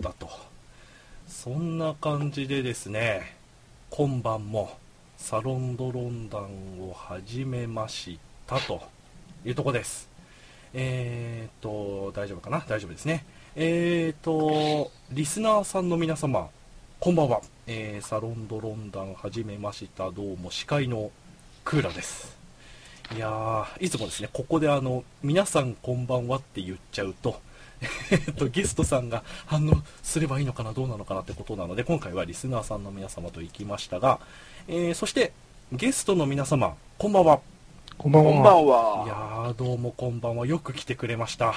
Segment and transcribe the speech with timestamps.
[0.00, 0.28] ったと。
[1.26, 3.36] そんな感じでですね、
[3.90, 4.76] 今晩も
[5.16, 8.82] サロンドロンダンを始めましたと
[9.44, 10.08] いうとこです。
[10.74, 12.64] えーと、大丈夫かな？
[12.68, 13.24] 大丈夫ですね。
[13.54, 16.50] えーと、リスナーさんの皆様、
[17.00, 17.40] こんばんは。
[17.66, 20.10] えーサロンドロンダン始めました。
[20.10, 21.10] どうも司会の
[21.64, 22.36] クーラです。
[23.14, 27.40] いやー、いつもですね、ここであの、皆さんこんばんはって言っちゃうと、
[28.10, 34.20] えっと、ゲストさんが反応すればいいのかな、どうなのかなってことなので、今回はリスナーさんの皆様と行きましたが、
[34.68, 35.32] えーそして、
[35.72, 37.40] ゲストの皆様、こんばんは。
[37.98, 38.32] こんばんは。
[38.32, 39.08] こんばんい
[39.48, 40.46] やどうもこんばんは。
[40.46, 41.54] よく来てくれました。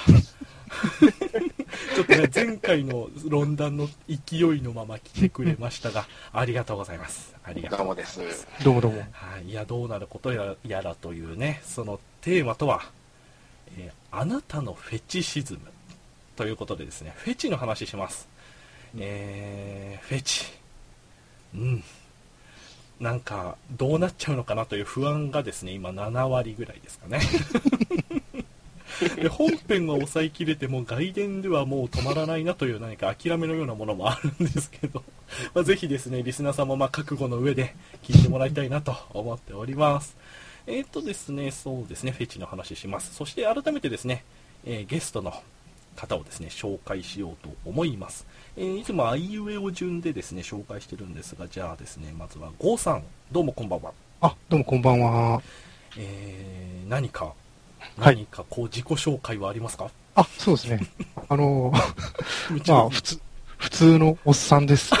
[1.94, 7.34] ちょっとね、前回の論壇の勢いのまま来てくれましたが、ありがとうございます。
[7.44, 8.16] ありがとうございます。
[8.16, 9.00] どうもですどうもどうも。
[9.12, 12.82] はい、いや、どうなることややらというね、そのテーマとは、
[13.78, 15.60] えーあなたのフェチシズム
[16.40, 18.26] ということでですね、フェチの話します。
[18.98, 20.46] えー、フェチ。
[21.54, 21.84] うん。
[22.98, 27.20] なんか、どうなっちゃうのかなという不安がですね、今7割ぐらいですかね。
[29.20, 35.04] で本編は抑えきれても外伝ではもう止まらないなという何か諦めのようなものもあるんですけど、
[35.52, 40.16] まあ、ぜひですね、リスナーさんもまあ覚悟の上で聞いてもらいたいなと思っております。
[40.66, 43.14] えー、とですね、そうですね、フェチの話します。
[43.14, 44.24] そして改めてですね、
[44.64, 45.34] えーゲストの
[46.00, 48.26] 方をですね、紹介しようと思います。
[48.56, 53.92] えーいつもあいうえお順でですね、紹介してるんですが、じゃあですね、まずはゴーさん、どうもこんばんは。
[54.22, 55.42] あ、どうもこんばんは。
[55.98, 57.32] えー何か、は
[58.12, 60.80] い何かこう自己紹介はありますか、あ、そうですね。
[61.28, 61.72] あの、
[62.50, 63.20] むちゃまあ、普通、
[63.58, 64.90] 普通のおっさんです。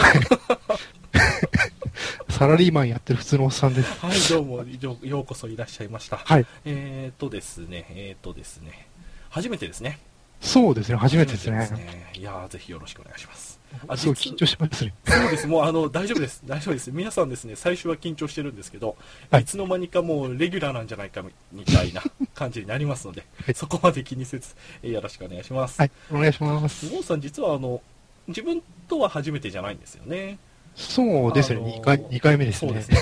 [2.30, 3.90] サラリーマンやってる普通のおっさんです。
[4.00, 4.64] はい、どうも
[5.02, 6.16] ようこそいらっしゃいました。
[6.18, 6.46] はい。
[6.64, 8.86] えーとですね、えーとですね、
[9.28, 9.98] 初めてですね。
[10.40, 11.58] そうですね、初めてですね。
[11.58, 11.78] 初め
[12.12, 13.60] ていやー、ぜひよろしくお願いします。
[13.86, 14.94] あすごい実緊張しますね。
[15.06, 18.96] そうです、もうあの大丈夫です、 大丈夫です、皆さんですね、最初は緊張してるんですけど、
[19.30, 22.02] はいい、つの間にかもうレギュラーなんじゃないかみみたいな
[22.34, 25.78] 感じになりますので、はいそこまで気にせず、えーよろしくお願いします。
[25.78, 26.88] はい、お願いします。
[26.88, 27.80] ゴーさん、実はあの
[28.26, 30.38] 自分とは初めてじゃないんですよね。
[30.74, 32.82] そうですね、あのー2回、二回目ですねそうで。
[32.82, 32.96] すね。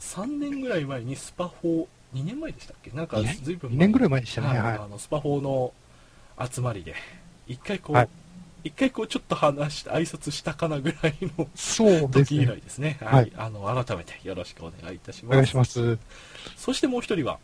[0.00, 2.90] さ 3年ぐらい前にスパフォー、2年前でしたっけ？
[2.92, 4.48] なんか2ずいぶん2年ぐらい前でしたね。
[4.58, 4.86] あ。
[4.88, 5.72] のスパフォーの
[6.52, 6.94] 集まりで、
[7.46, 8.08] 一回こう、はい
[8.64, 12.46] 一回こうちょっと話して挨拶したかなぐらいのそうです時以。
[12.46, 12.98] ですね。
[13.00, 13.32] ははいい。
[13.36, 15.34] あの、改めてよろしくお願いいたします。
[15.34, 15.96] お願いします。
[16.56, 17.38] そしてもう一人は、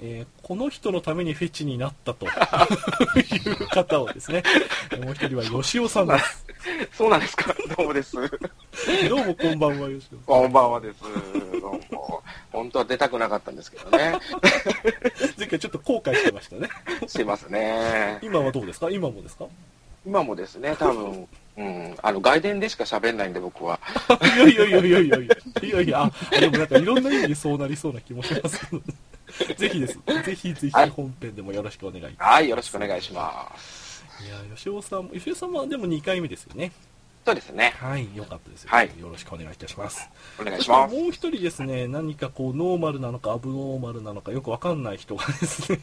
[0.00, 4.42] えーこの人のためにフェチになったと いう方をですね、
[4.92, 6.46] えーもう一人は吉尾さんです。
[6.96, 7.54] そうなんですか？
[7.76, 8.12] どうもです。
[8.16, 10.18] どうもこんばんは、吉尾さん。
[10.24, 11.00] こんばんはです。
[11.60, 12.21] どうも。
[12.52, 14.18] 本当は出たくなかったんですけどね。
[15.38, 16.68] 前回ちょっと後悔してましたね。
[17.06, 18.18] すいませんね。
[18.22, 18.90] 今はどうですか？
[18.90, 19.46] 今もですか？
[20.04, 23.78] 今もですね、多分、うん、あの、外伝でしか喋んないんで、僕は。
[24.34, 28.58] いやいやいやいやいやいやいやいや、あ、でもなんかいろんな意味でそうなりそうな気もします。
[29.56, 29.98] ぜひです。
[30.24, 32.12] ぜひぜひはい本編でもよろしくお願い。
[32.12, 34.04] いはい、よろしくお願いします。
[34.28, 36.72] や、吉尾さんも、吉尾さんはでも2回目ですよね。
[37.24, 37.74] そうですね。
[37.78, 38.70] はい、よかったですよ。
[38.70, 40.08] はいよろしくお願いいたします。
[40.40, 40.94] お願いそします。
[40.94, 45.78] もう一人ですね、何かこう、ノーマルなのかアブノーマルなのかよくわかんない人がですね、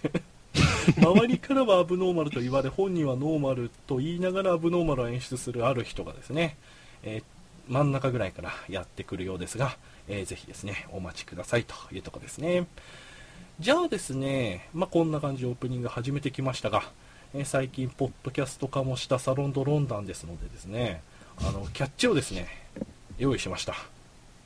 [0.97, 6.57] 周りからはアブノーマルと言われ、本人はノーマルと言いながらアブノーマルを演出するある人がですね、
[7.03, 7.23] えー
[7.69, 9.77] 真ん中ぐらいからやってくるようですが、
[10.07, 12.66] えーぜひですね、お待ちくださいというところですね。
[13.59, 16.89] じゃあですね、まあ、こんな感じでオープニング始めてきましたが、
[17.35, 21.03] えー最近、ポッドキャスト化もしたサロンドロンダンですのでですね、
[21.41, 22.47] あの、キャッチをですね、
[23.17, 23.75] 用意しました。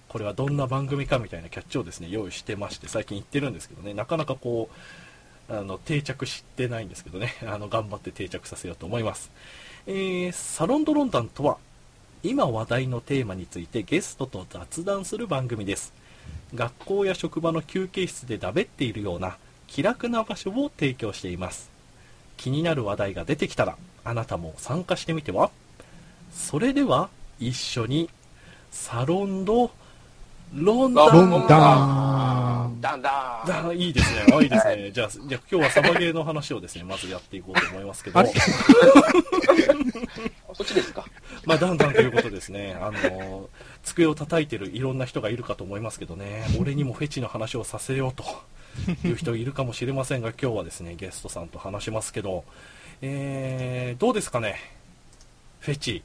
[0.09, 4.69] これはどんな番組かみたいなキャッチをですね、用意してまして、最近言ってるんですけどね、なかなかこ
[5.49, 9.31] う、あの、定着してないんですけどね、 あの、頑張って定着させようと思います。
[9.87, 11.57] えー、サロンドロンダンとは、
[12.21, 15.91] 今話題のテーマについてゲストと雑談する番組です。
[16.53, 19.37] 学校や職場の休憩室でだべっているような
[19.67, 21.69] 気楽な場所を提供しています。
[22.37, 25.49] 気になる話題が出てきたら、あなたも参加してみては？
[26.33, 27.09] それでは、
[27.39, 28.09] 一緒に、
[28.71, 29.71] サロンド、
[30.53, 31.29] ロンダン。
[31.29, 32.81] ロンダン。
[32.81, 33.67] だんだん。
[33.69, 34.25] あいいですね。
[34.35, 34.91] あいいですね。
[34.93, 38.29] じゃあ、じゃあ今日はサバゲーの話をですね、まずやっていこうと思いますけど あれ、
[40.53, 41.05] そっちですか？
[41.45, 42.77] まあ、だんだんということですね。
[42.79, 43.49] あの、
[43.83, 48.23] 机を叩いてるいろんな人がいるかと思いますけどね、俺にもフェチの話をさせようと
[49.07, 52.43] いう人いるかもしれませんが、今日はですね、ゲストさんと話しますけど、
[53.01, 54.59] えー、どうですかね、
[55.61, 56.03] フェチ。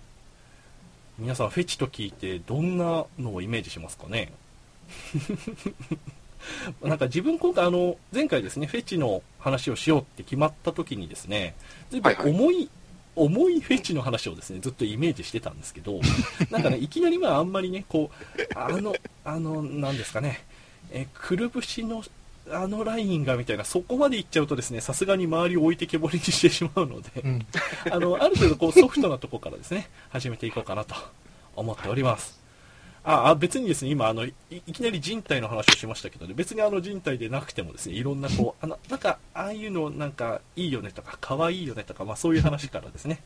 [1.19, 4.33] 皆さん、フェチと聞いて、どんなのをイメージしますかね？
[6.83, 11.55] なんか自分今回あの前回ですねフェチの話をしようって決まった時にですね
[11.91, 12.31] 随分はいはい。
[12.33, 12.71] 重い
[13.17, 16.01] 重いフェチの話をですね、ずっとイメージしてたんですけど、
[16.53, 18.95] なんかね、いきなりまああんまりね、こう、あの、
[19.25, 20.45] あの、なんですかね、
[20.93, 22.05] えーくるぶしの
[22.53, 27.47] あのラインがみたいな、そこまでいっちゃうとですね、さすがに周りを置いてけぼりにしてしまうので、うん。
[27.91, 30.95] あの、ある程度こうソフトなとこからですね、始めていこうかなと
[31.57, 32.39] 思っております。
[33.05, 43.23] あ、あ別にですね、今あのい、いきなり人体の話をしましたけどね、別にあの人体でなくてもですね、いろんなこう、あの、なんか、ああいうのなんかいいよねとか、可愛いよねとか、まあそういう話からですね、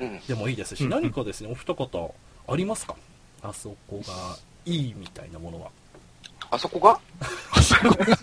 [0.00, 0.20] うん。
[0.26, 2.14] でもいいですし、何かですね、お二方
[2.48, 2.96] ありますか？
[3.42, 4.36] あそこが
[4.66, 5.70] いいみたいなものは。
[6.52, 7.00] あそこが？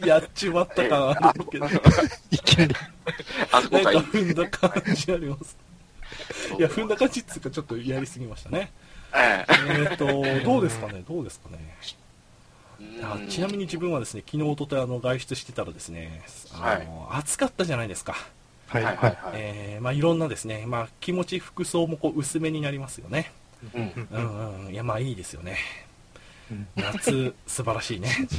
[0.05, 1.65] やっちまった感あるけど、
[2.29, 2.75] いきなり。
[3.51, 3.97] あそこがいい？
[3.97, 5.57] なんか踏んだ感じあります。
[6.57, 8.71] いや、踏んだ感じっつうかちょっとやりすぎましたね。
[9.15, 9.45] え
[9.89, 10.05] えっと、
[10.45, 11.57] どうですかね、どうですかね？
[12.79, 16.21] えあちなみに自分はですね、昨日、おとといあの外出してたらですね、
[16.53, 18.15] あの暑かったじゃないですか。
[18.67, 19.17] はい、はいはい。
[19.33, 23.31] えーまあ、いろんなですね、まあ、気持ち、服装もこう薄めになりますよね。
[23.73, 23.81] うん。
[23.81, 25.57] うんうんうん、いや、まあいいですよね。
[26.51, 28.09] うん夏、素晴らしいね。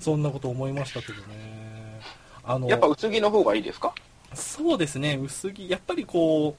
[0.00, 2.00] そんなこと思いましたけどね。
[2.44, 3.94] あの、やっぱ薄着の方がいいですか？
[4.34, 6.56] そうですね、薄着、やっぱりこ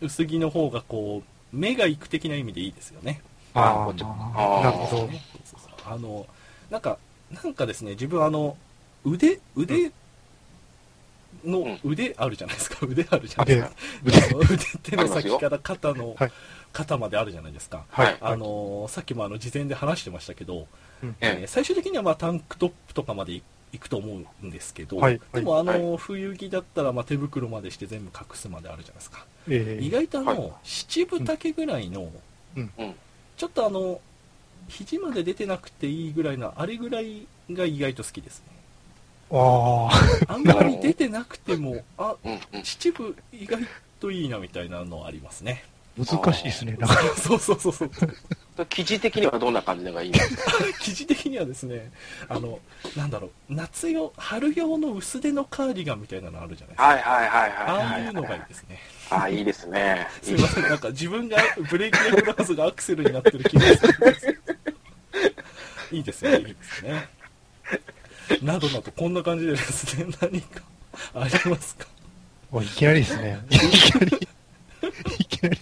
[0.00, 1.22] う、薄着の方がこ
[1.52, 3.20] う、目が行く的な意味でいいですよね。
[3.54, 5.00] あこっちあ、なるほど。
[5.02, 5.10] そう
[5.44, 6.26] そうそうあの、
[6.70, 6.98] なんか、
[7.30, 8.56] なんかですね、自分あの、
[9.04, 9.90] 腕、腕
[11.44, 13.70] の、うん腕あるじゃないですか、腕あるじゃないあ
[14.04, 14.36] ですか。
[14.38, 14.56] 腕
[14.90, 16.32] 手の先から肩の、はい
[16.76, 17.86] 肩まであるじゃないですか。
[17.88, 18.18] はい。
[18.20, 20.66] あのさっきもあの事前で話してましたけど、
[21.02, 21.16] うん。
[21.20, 21.46] えーええ。
[21.46, 23.42] 最終的にはまあタンクトップとかまでい
[23.72, 25.20] 行くと思うんですけど、はい。
[25.32, 29.24] でもあの、は冬着だったらまあ手袋までして全部隠すまであるじゃないですか。
[29.48, 30.52] え意外とあの、はい。
[30.64, 32.12] 七分丈ぐらいの、
[32.56, 32.70] うん。
[32.78, 32.94] うん。
[33.38, 34.00] ちょっとあの
[34.68, 38.46] 肘まで出てなくていいぐらいのあれぐらいが意外と好きですね。
[39.30, 39.88] あ
[40.28, 42.62] あ、あんまり 出てなくてもあうんうん。
[42.62, 43.66] 秩父意外
[43.98, 45.64] といいなみたいなのありますね
[45.98, 46.76] 難しいですね。
[46.78, 47.90] なんか、 そうそうそうそう。
[48.70, 51.90] 生地的にはどんな感じのがいいんですか生地的にはですね
[52.26, 52.58] あの
[52.96, 56.84] なんだろう夏用春用の薄手のカーディガンみたいなのあるじゃないですか。
[56.84, 58.02] はいはいはいはいあはい。
[58.02, 58.78] あいうのがいいですね。
[59.10, 60.08] ああ、 いいですね。
[60.22, 61.36] すいませんなんか自分が
[61.70, 64.38] ブレーキレフラーズがアクセルになってる気がするんです。
[65.92, 67.08] いいですねいいですね。
[68.42, 70.62] などなどこんな感じでですね何か
[71.14, 71.86] ありますか？
[72.50, 73.38] おいきなりですね。
[73.50, 74.18] いきなり、
[75.18, 75.58] いきなり。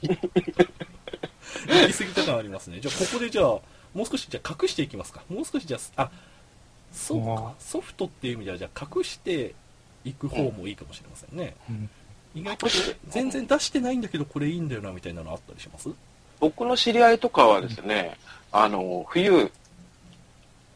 [1.66, 2.79] 言い過ぎた感ありますね。
[2.81, 3.62] じゃあここでじゃあも
[4.02, 5.23] う少しじゃあ隠していきますか。
[5.29, 6.11] もう少しじゃああ
[6.93, 7.37] そうあ。
[7.37, 9.55] かソフトっていう意味ではじゃあ隠して
[10.05, 11.91] いく方もいいかもしれませんね、うん。
[12.35, 12.69] 意外と
[13.08, 15.88] 全然出してないんだけどこれいいんだよなみたいなのあったりします？
[16.41, 18.19] 僕の知り合いとかはですね、
[18.52, 19.50] あの、冬、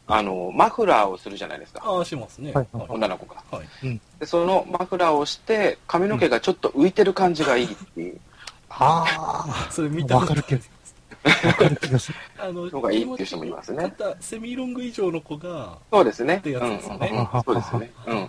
[0.07, 1.81] あの、マフラーをするじゃないですか。
[1.83, 2.53] ああしますね。
[2.53, 2.67] はい。
[2.71, 2.85] はい。
[2.87, 3.43] 女の子が。
[3.51, 3.67] はい。
[4.19, 8.19] で、そのマフラーをして、髪の毛がちょっと浮いてる感じがいいっていう。
[8.69, 9.05] あ
[9.47, 10.15] あ、それ見た。
[10.15, 10.71] わかる気がする。
[11.23, 12.17] わかる気がする。
[12.37, 16.37] あののがいいっていう人もいますね肩セミロング以上の子がそうですね。
[16.37, 17.91] ってやつですよねうんうんうんそうですね。
[18.07, 18.27] うんうん。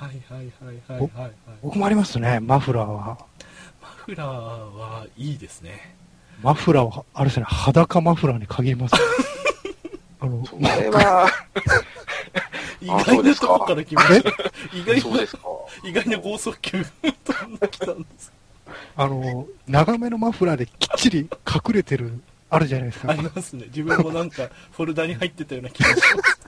[0.00, 1.32] はいはいはいはいはいはい
[1.62, 3.18] 僕もありますね、マフラーは。
[3.82, 5.94] マフラーはいいですね
[6.42, 8.94] マフラーは、あれですね、裸マフラーに限ります。
[10.20, 11.30] あの、それは、
[12.80, 14.30] 意外なとこから来ました
[14.74, 15.42] 意外なそうですか。
[15.84, 18.32] 意外な剛速球飛んできたんです
[18.96, 23.10] あの、長めのマフラーできっちり隠れてる、あるじゃないですか。
[23.12, 23.14] あ。
[23.14, 23.66] りますね。
[23.66, 26.40] 自分もなんか フォルダに入ってたような気がします。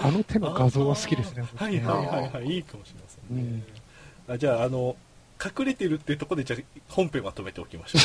[0.00, 1.44] あの手の画像は好きですね。
[1.56, 2.46] はいはいはいはい。
[2.46, 3.62] いいかもしれませんね、
[4.28, 4.96] あじゃああの
[5.44, 7.98] 隠れてるっていうところでじゃあ本編は止めておきましょ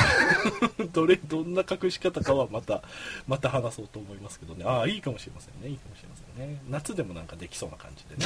[0.84, 0.88] う。
[0.92, 2.82] どれどんな隠し方かはまた
[3.28, 4.66] また話そうと思いますけどね。
[4.66, 5.70] ああいいかもしれませんね。
[5.70, 6.62] いいかもしれませんね。
[6.70, 8.26] 夏でもなんかできそうな感じで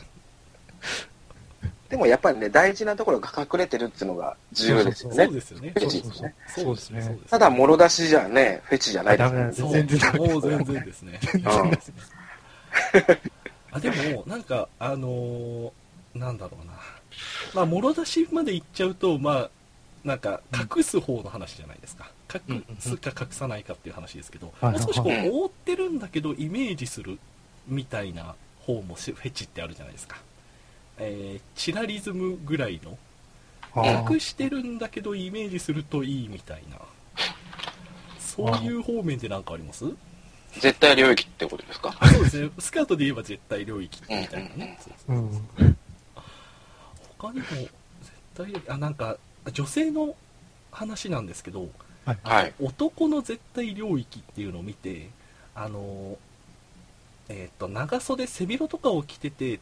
[1.88, 5.24] でもやっぱりね、大事なところが隠れてるっていうのが重要ですよね。
[5.24, 5.34] そう。
[5.34, 5.72] ですよね。
[5.76, 6.34] フェチですね。
[6.48, 7.18] そうですね。
[7.30, 9.26] ただ、もろ出しじゃね、フェチじゃないです。
[9.26, 9.62] あダメなんです。
[9.62, 11.20] そう全然もう全然ですね。
[11.34, 11.42] うん。
[13.72, 15.70] あでも、なんか、あのー
[16.18, 16.72] なんだろうな。
[17.54, 19.50] まあ、もろ出しまで行っちゃうと、まあ、
[20.04, 20.40] なんか、
[20.76, 22.10] 隠す方の話じゃないですか。
[22.32, 27.18] 隠すか隠さないかっていう話ですけど、はいもう少しこう、はい覆ってるんだけど、イメージする
[27.66, 30.16] みたいな方もしフェチってあるじゃないですか。
[30.98, 32.98] えーチラリズムぐらいの、
[34.10, 36.78] 隠してるんだけど、イメージするといいみたいな。
[38.18, 39.84] そういう方面でなんかあります？
[40.60, 41.92] 絶対領域ってことですか？
[42.12, 44.78] そうですね、スカートで言えば絶対領域みたいなね。
[47.18, 47.70] 他にも絶
[48.34, 49.16] 対領域、あ、なんか、
[49.52, 50.14] 女性の
[50.70, 51.68] 話なんですけど、
[52.04, 52.18] はい。
[52.22, 52.54] はい。
[52.60, 55.08] 男の絶対領域っていうのを見て、
[55.54, 56.16] あの、
[57.28, 59.60] えっ、と、長袖背広とかを着てて、うん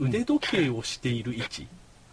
[0.00, 1.66] 腕時計をしている位置。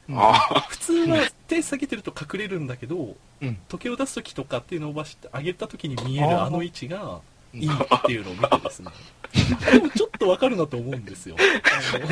[0.10, 0.20] うん。
[0.20, 0.34] あ
[0.70, 1.18] 普通は
[1.48, 3.58] 手下げてると隠れるんだけど、うん。
[3.68, 7.20] 時計を出す時とか手伸ばして上げた時に見えるあの位置が
[7.62, 7.72] いいっ
[8.06, 8.90] ていうのを見てですね。
[9.72, 11.36] でもちょっとわかるなと思うんですよ。
[11.40, 11.44] あ
[11.98, 12.10] のあ。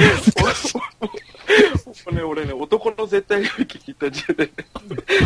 [2.12, 4.52] ね、俺ね、男の絶対領域聞いた時点で、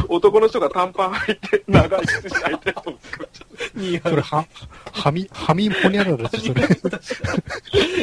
[0.07, 3.45] 男の人が短パン履いて、長い靴履いてるのを作っちゃ
[3.75, 4.45] うにそれ、は、
[4.91, 6.67] はみ、はみほにゃららです、それ。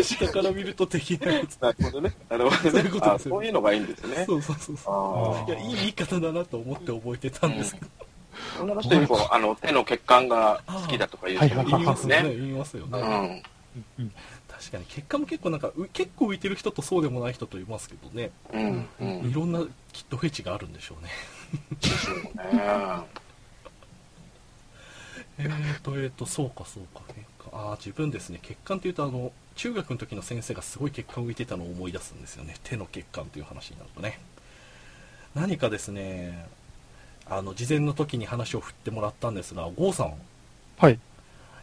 [0.02, 1.56] 下から見ると的なやつ。
[1.56, 2.14] なるほどね。
[2.28, 3.10] なるほどねそういうこと。
[3.10, 4.24] あですよそういうのがいいんですね。
[4.26, 4.94] そうそうそうそう。
[5.46, 7.86] あいや、いい言い方だなと思って覚えてたんですけど。
[8.00, 8.04] あ。
[8.60, 12.22] 女の人にも、あの、手の血管が好きだとか言う人もいますね。
[12.22, 13.00] 言いますようね。
[13.00, 13.42] ん。
[13.98, 14.12] うん。
[14.48, 18.86] 確かに結果も結構なんかう結構浮いてる人とそうでもない人といますけどね、うん。
[19.00, 19.30] うん。
[19.30, 19.60] いろんな
[19.92, 21.10] きっとフェチがあるんでしょうね。
[22.52, 22.62] ね。
[25.36, 27.02] えーとえーとそうかそうか。
[27.08, 27.14] 血
[27.50, 28.38] 管ああ自分ですね。
[28.42, 32.54] 血管っていうとあの中学の時の先生がすごい血管浮いてたのを思い出すんですよね。
[32.62, 34.20] 手の血管という話になるとね。
[35.34, 36.46] 何かですね
[37.28, 40.12] あの事前の時に話を振ってもらったんですが郷さん、
[40.78, 40.98] はい。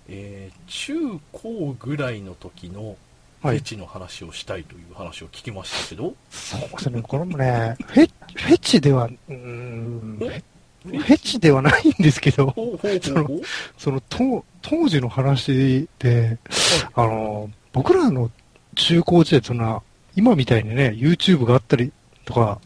[0.10, 2.96] えー中高ぐらいの時の
[3.42, 3.58] フはい。
[3.58, 13.42] ェチの話をしたいという話を聞きましたけど、そうですね、これもね、フェ、フェチでは、うーん、フェチではないんですけど、ほうほうほうほう。
[13.80, 16.38] その、当当時の話で、
[16.94, 18.30] あの、僕らの
[18.76, 19.84] 中高時代っていうのは、
[20.16, 21.92] 今みたいにね、YouTube があったり
[22.26, 22.60] とか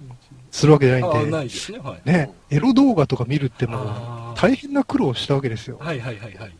[0.56, 1.80] するわけじゃないんで、ないですね。
[1.80, 2.10] はい。
[2.10, 5.78] ね、エロ動画とか見るってもう大変な苦労をしたわけですよ。
[5.82, 6.56] はいはいはいはい。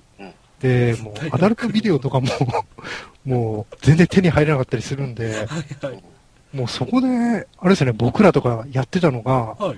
[0.60, 2.28] で、もう、アダルトビデオとかも、
[3.24, 6.04] もう、全然手に入らなかったりするんで、はいはい。
[6.54, 9.78] もうそこで、あれですね、僕らとかやってたのが、はい。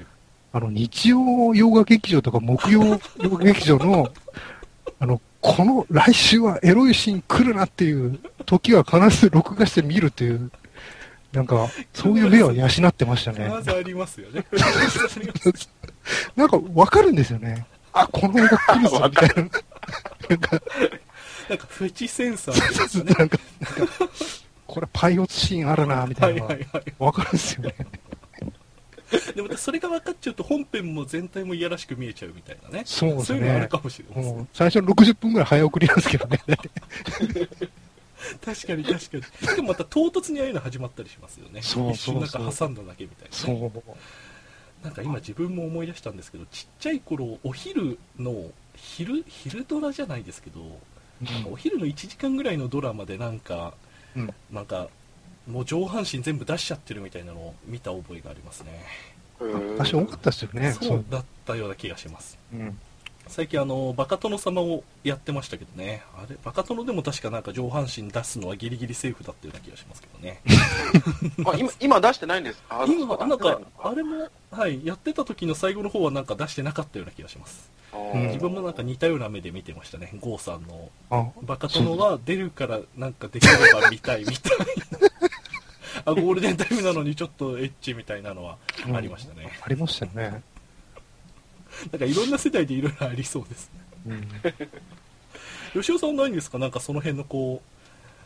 [0.51, 4.09] あの、日曜洋画劇場とか木曜 洋画劇場の、
[4.99, 10.51] あの、この来週はエロいシーン来るなっていう時は必ず録画して見るっていう、
[11.31, 13.47] なんか、そういう目は養ってましたね。
[13.49, 14.45] まずありますよね
[16.35, 17.65] なんかわかるんですよね。
[17.93, 19.35] あ、この映画来るぞ、 みたいな。
[19.35, 20.61] なんか、
[21.49, 23.37] なんかフェチセンサーですよねなんか、
[23.77, 23.93] なんか
[24.65, 27.75] これパイオツシーンあるな、みたはいいなのがはいはいわかるんですよね。
[29.35, 33.67] でまたそれが分かっちゃうと本編も全体もいやらしく見えちゃうみたいなねそうですいうのあるね。
[33.69, 36.39] かもしれません、もう最初の60分ぐらい早送りなんですけどね。
[38.43, 39.55] 確かに確かに。
[39.55, 41.61] でもまた唐突にああいうの始まったりしますよね。
[41.61, 44.85] そう一瞬なんそうそか挟んだだけみたいな、そね、う。
[44.85, 50.61] なんか今自分も思い出したんですけどちっちゃい頃お昼の昼昼ドラじゃないですけど、
[51.21, 53.73] なんかお昼の1時間ぐらいのドラマでなんか、
[54.15, 54.33] うん。
[54.51, 54.89] なんか
[55.47, 58.83] もう上半身全部出しちゃってるみたいなのを見た覚えがありますね。
[59.39, 60.73] 私多かったですよね。
[60.73, 61.05] そう。
[61.09, 62.37] だったような気がします。
[62.53, 62.77] うん。
[63.29, 66.03] 最近あのバカ殿様をやってましたけどね。
[66.15, 70.41] あれバカ殿でも確かなんか上半身出すのはギリギリセーフだったような気がしますけどね。
[71.45, 72.85] あ今、今出してないんですか？
[72.89, 77.69] 今あなんかあれもはいやってた時の最後の方はなんか出してなかったような気がします。
[78.13, 80.11] うん自分もなんか似たような目で見てましたね。
[80.21, 80.89] 郷さんの。
[81.09, 84.65] あ、バカ殿は出るからなんかできれば見たいみたいな。
[86.05, 88.57] あゴールデンタイムなのにちょっとエッチみたいなのは
[88.93, 90.41] ありましたね、ありましたよね。
[91.91, 93.71] なんかいろんな世代でいろいろありそうです
[94.07, 94.27] うん。
[95.73, 96.57] 吉尾さんないんですか？
[96.57, 97.61] なんかその辺のこ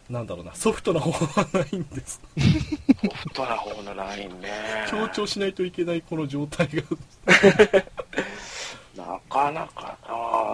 [0.10, 2.20] うなんだろうなソフトな方はないんです。
[2.38, 4.50] ソフトな方のラインね。
[4.89, 6.84] 強調しないといけないこの状態が。
[8.98, 9.98] なかなか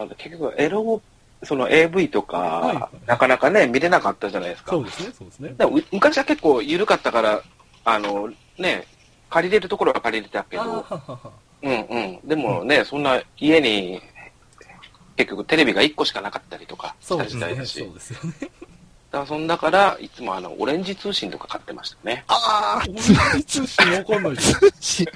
[0.07, 1.01] な結局、エロ、
[1.43, 2.97] その AV とか、はいはい。
[3.07, 4.71] なかなかね、見れなかったじゃないですか。
[4.71, 5.55] そうですねそうですね。
[5.57, 7.41] でもう昔は結構緩かったから、
[7.83, 8.85] あの、ね、
[9.29, 11.31] 借りれるところは借りれたけど、ははは
[11.63, 12.19] うんうん。
[12.27, 14.01] でもね、そんな家に、
[15.15, 22.23] 結局テレビが1個しかなかったりとかしたそうですね時代だし、そうですよねだからそんだから、いつもあの、オレンジ通信とか買ってましたね。
[22.27, 25.07] あオレンジ通信わかんないですし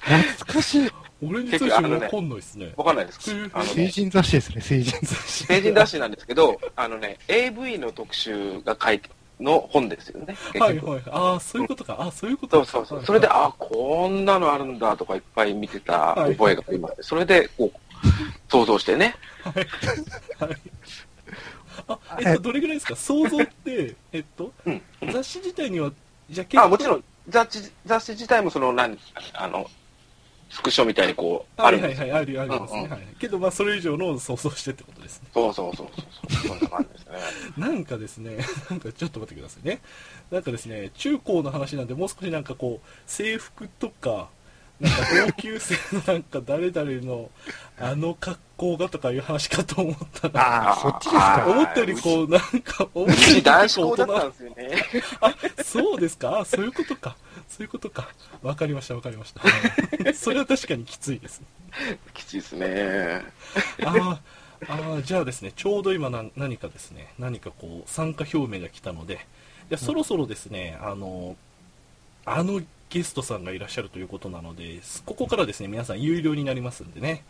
[0.00, 0.90] 懐かしい。
[1.22, 5.46] オレンジ通信わかんないですねわかんないですあのね、成人雑誌ですね、成人雑誌。
[5.46, 9.08] 成人雑誌なんですけど、あのね、AV の特集が書いて、
[9.40, 10.34] の本ですよね。
[10.58, 13.06] はいはいああそういうことかあそういうことかそうそうそう。
[13.06, 17.02] それで、あ、こんなのあるんだとかいっぱい見てた覚えがあります。
[17.02, 17.78] それで、こう、
[18.50, 19.14] 想像してね。
[19.42, 19.66] はい。
[21.88, 22.96] あ、えっと、どれぐらいですか？
[22.96, 24.82] 想像って、 えっと、うん。
[25.12, 25.90] 雑誌自体には、
[26.30, 28.98] じゃあ結構あ、もちろん、雑誌、雑誌自体もその、何、
[29.34, 29.68] あの、
[30.56, 32.06] スクショみたいにこう、あはるんですよ。
[32.06, 32.80] いはいはい、あるありますね。
[32.80, 33.00] うんうんはい。
[33.20, 35.28] けど、まあ、それ以上の想像してってことですね。
[35.34, 35.86] そうそうそう
[36.32, 37.12] そうそんな感じですね。
[37.58, 38.38] なんかですね、
[38.70, 39.80] なんかちょっと待ってくださいね。
[40.30, 44.28] なんかですね、中高の話なんで、もう少しなんかこう、制服とか、
[44.80, 47.30] なんか同級生のなんか誰々の
[47.78, 51.46] あの格好がとかいう話かと思ったら、ああ、そっちですか？
[51.48, 54.82] 思ったよりこう、なんか、思うったよりち男子校だったんですよね。
[55.20, 55.34] あ、
[55.64, 56.40] そうですか？
[56.40, 57.16] あ、そういうことか。
[57.48, 58.08] そういうことか。
[58.42, 59.40] わかりました、わかりました。
[59.40, 59.48] は
[60.10, 61.42] いそれは確かにきついです。
[62.14, 63.22] きついですね。
[63.84, 64.18] あー
[64.68, 69.26] あー、じゃあですね、ちょうど今な何かですね、何かこう、参加表明が来たので、
[69.68, 71.36] じゃあそろそろですね、あの、
[72.24, 77.24] あのゲストさんがいらっしゃるということなので、ここからですね、皆さん有料になりますんでね、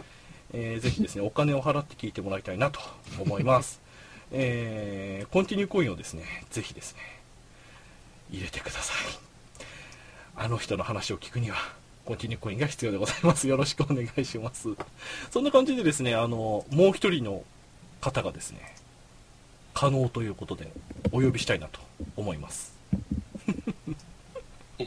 [0.53, 2.81] えーぜひですね、お金を払って聞いてもらいたいなと
[3.19, 3.81] 思います。
[4.33, 7.01] えーコンティニューコインをですね、ぜひですね、
[8.31, 9.26] 入れてください。
[10.37, 11.57] あの人の話を聞くには、
[12.05, 13.49] コンティニューコインが必要でございます。
[13.49, 14.69] よろしくお願いします。
[15.31, 17.43] そんな感じでですね、あの、もう一人の
[18.03, 18.77] 方がですね、
[19.73, 20.71] 可能ということで、
[21.11, 21.81] お呼びしたいなと
[22.17, 22.77] 思います。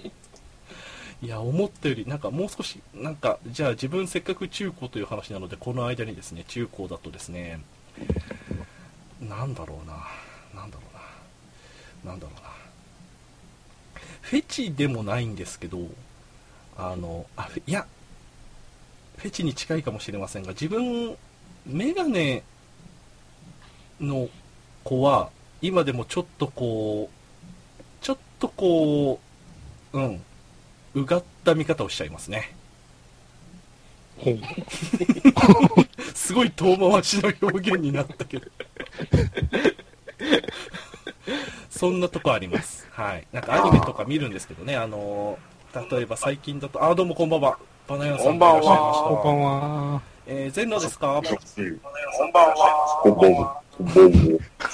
[1.22, 7.60] いや、思ったより、なんかもう少し、なんか、じゃあ自分せっかく中高という話なので、この間にですね、中高だとですね、
[9.20, 10.08] なんだろうな、
[10.54, 10.84] なんだろ
[12.04, 12.59] うな、なんだろうな。
[14.30, 15.80] フェチでもないんですけど、
[16.78, 17.88] あの、あ、いや、
[19.18, 21.18] フェチに近いかもしれませんが、自分、
[21.66, 22.44] メガネ
[24.00, 24.30] の
[24.84, 25.32] 子は、
[25.64, 29.20] 今でもちょっとこう、ちょっとこ
[29.94, 30.22] う、うん、
[30.94, 32.54] うがった見方をしちゃいますね。
[34.20, 34.40] ほう
[36.14, 38.46] すごい遠回しの表現になったけど。
[41.70, 42.88] そんなとこあります。
[42.92, 43.28] はい。
[43.32, 45.60] なんかアニメとか見るんですけどね、あのー
[45.92, 47.56] 例えば最近だと、あ、どうもこんばんは。
[47.88, 49.04] バナヤンさんがいらっしゃいました。
[49.06, 49.42] こんばん
[49.94, 50.02] は。
[50.26, 51.22] えー、全裸ですか？
[51.24, 53.00] こんばんは。
[53.04, 53.62] こんばんは。
[53.78, 54.12] こんばん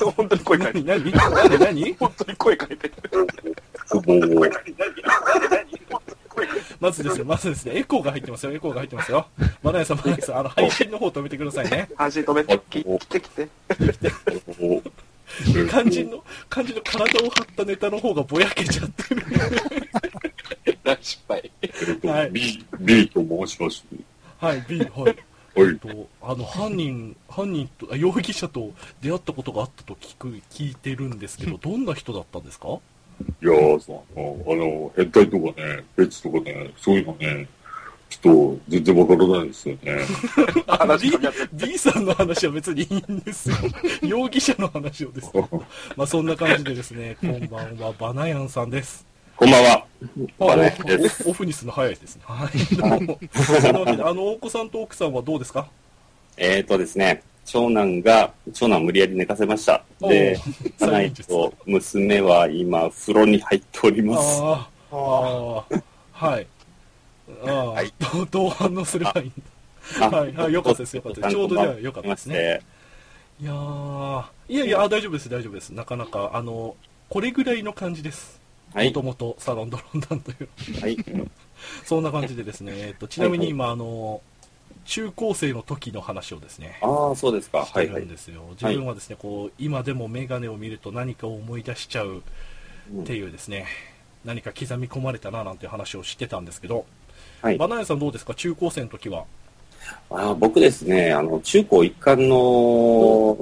[0.08, 0.12] は。
[0.16, 1.12] 本当に声変えて何？
[1.12, 1.32] 何？
[1.50, 1.60] 何？
[1.60, 1.94] 何？
[1.96, 2.92] 本当に声変えて
[3.90, 4.50] こんばんは。
[6.80, 9.28] まずですね、まずですね、エコーが入ってますよ、エコーが入ってますよ。
[9.64, 11.90] バナヤンさん、バナヤンさん、あの、配信の方止めてくださいね。
[11.98, 13.50] 配信止めて、切ってきて。
[15.70, 19.24] 肝心の、肝心の体を張ったネタの方がぼやけちゃってる。
[20.84, 21.52] 大失敗。
[21.62, 23.84] えっとはい B、B と申します。
[24.40, 25.18] はい、B、はい。
[25.60, 25.80] はい。
[25.80, 32.78] とあの犯人犯人とあ容疑者と出会ったことがあったと聞く聞いてるんですけどどんな人だったんですか？
[33.42, 37.48] いやーさ、あの、変態とかね、フェチとかね、そういうのね、
[38.10, 39.98] ちょっと全然わからないんですよね。
[40.68, 43.56] あ B, 話しかけ B さんの話は別にいいんですよ。
[44.04, 45.32] 容疑者の話をです
[45.98, 47.94] まあそんな感じでですねこんばんは。
[48.00, 49.06] バナヤンさんです。
[49.36, 49.86] こんばんは。
[50.40, 51.22] あバナヤンです。
[51.24, 52.22] オフオフにするの早いですね。
[52.26, 52.76] はい。
[53.74, 55.68] どうあのお子さんと奥さんはどうですか？
[56.38, 59.84] えーとですね、長男が、長男を無理やり寝かせました。
[60.02, 60.38] で、
[60.80, 64.42] 家内と娘は今、風呂に入っております。
[64.42, 64.96] あー。
[64.98, 65.82] あー。
[66.12, 66.48] はい
[67.44, 69.34] はいどう どう反応すればいいん
[70.00, 72.62] だあはいはいよかったですよかったですちょうどじゃあよかったですね。
[73.42, 75.72] いやーいやいや、あ大丈夫です、大丈夫です。
[75.72, 76.78] なかなか、あの、
[77.10, 78.40] これぐらいの感じです。
[78.74, 80.50] はいもともとサロンドロンダンという。
[80.82, 80.98] はい。
[81.86, 84.22] そんな感じでですね、えっと、ちなみに今、あの、
[84.86, 87.66] 中高生の時の話をですね、ああ、そうですか。
[87.66, 88.02] はいはい。
[88.02, 88.44] るんですよ。
[88.52, 92.22] 自分はですね、こう、今でもメガネを見ると何かを思い出しちゃう
[93.02, 93.66] っていうですね、
[94.24, 96.86] 何か刻み込まれたななんて話をしてたんですけど、
[97.46, 98.34] はいバナヤさんどうですか？
[98.34, 99.24] 中高生の時は。
[100.10, 103.38] あー僕ですね、あの、中高一貫の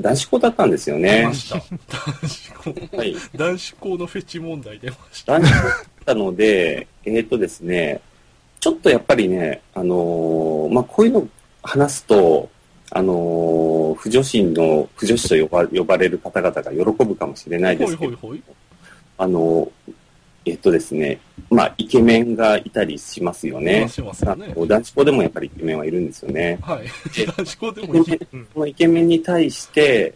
[0.00, 1.34] 男子校だったんですよ出ねま。
[1.34, 1.56] した。
[1.56, 2.96] 男子校。
[2.96, 3.16] はい。
[3.34, 5.40] 男子校のフェチ問題出ました。
[5.40, 8.00] 男子校だったので、えーとですね、
[8.60, 11.28] ちょっとやっぱりね、あのーまあ、こういうの
[11.64, 12.48] 話すと、
[12.92, 18.54] あのー不女子の、不女子と呼ば呼ばれる方々が喜ぶかもしれないでほすけど、いほいほい。
[19.18, 19.92] あのー
[20.44, 23.88] えっとですね、まあ、イケメンがいたりしますよね。
[23.88, 26.58] しますよね男子校でもやっぱりイケメンはいるんですよね。
[26.62, 26.86] はい。
[27.26, 28.20] 男子校でもいい。
[28.32, 30.14] うんこのイケメンに対して、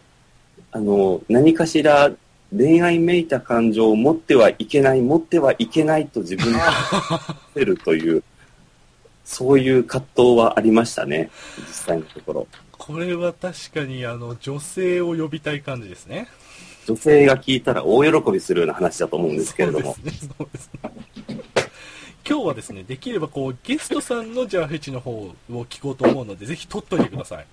[0.71, 2.11] あの、何かしら
[2.55, 6.59] 恋愛めいた感情を持ってはいけない、持ってはいけないと自分に
[7.53, 8.23] せ るという、
[9.23, 11.29] そういう葛藤はありましたね、
[11.67, 12.47] 実際のところ。
[12.71, 16.27] これは確かに、あの、女性を呼びたい感じですね。
[16.85, 19.95] 女性が聞いたら大喜びするような話だと思うんですけれども。
[19.95, 20.91] そうですね、そうですね。
[22.27, 27.45] 今日はですね、できればこう、ゲストさんのじゃあフェチの方を聞こうと思うので、ぜひ取っといてください。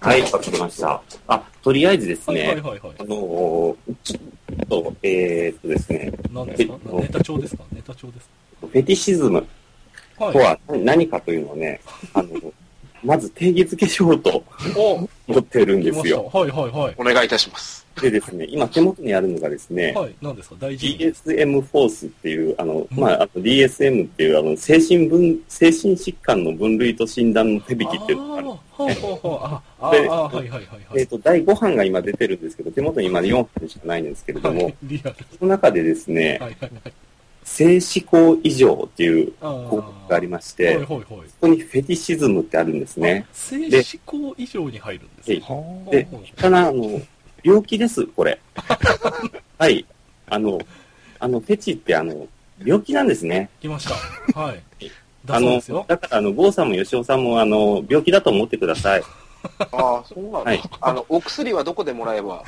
[0.00, 1.02] はい、わかりました。
[1.26, 3.04] あ、とりあえずですはいはいね、はいはいあ。
[3.04, 6.78] の、ちょっと、えーっとですね、何ですか？
[6.92, 7.64] えネタ帳ですか？
[7.72, 8.28] ネタ帳です
[8.60, 9.40] フェティシズム
[10.18, 11.80] かとは何かというのをね、
[12.12, 12.28] あの、
[13.02, 14.42] まず定義づけしようと
[14.76, 16.06] お思ってるんです。
[16.08, 16.30] よ。
[16.32, 16.94] はいはいはい。
[16.96, 17.86] お願いいたします。
[18.00, 20.56] でですね、今手元にあるのがですね、はい、何ですか？
[20.60, 28.48] 大事 DSM フォースっていう、あの、うんまあ、あと DSM っていう、あの、精神分、精神疾患の分類と診断の手引きっていうのがある。
[28.48, 31.00] あーほうほうほうあ、あであ、はいはいはいはい。
[31.00, 35.16] えっ、と、第5版が今出てるんですけど、手元に今4版しかないんですけれども、はい、リアル。
[35.36, 36.92] その中でですね、はいはいはい。
[37.48, 41.04] 性思考異常っていうあ項目がありまして、はいはいはい。
[41.08, 43.26] そこにフェティシズムってあるんですね。
[43.32, 45.40] 性思考以上に入るんですね。
[45.40, 46.06] はで、
[46.36, 47.00] ただ、あの、
[47.42, 48.38] 病気です、これ。
[49.58, 49.84] はい。
[50.28, 50.60] あの、
[51.18, 52.28] あの、フェチってあの、
[52.62, 53.48] 病気なんですね。
[53.60, 54.38] 来ました。
[54.38, 54.62] はい。
[55.24, 55.60] だあの。
[55.88, 59.02] だから、あの、郷さんも吉尾さんも、あの、病気だと思ってください。
[59.58, 60.38] ああ、そうなんだ。
[60.40, 62.44] はいあの、お薬はどこでもらえば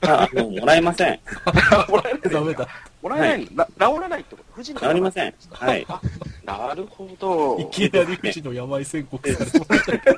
[0.00, 1.20] あ、あの、もらえません。
[1.88, 2.32] もらえない。
[2.32, 2.68] ダメだ。
[3.02, 3.48] もらえない。
[3.54, 4.52] な治らないってこと？
[4.54, 5.34] 富士に治りません。
[5.50, 5.86] はい。
[5.88, 6.00] あ、
[6.44, 7.58] なるほど。
[7.58, 10.12] いきなり富士の病宣告されましたけ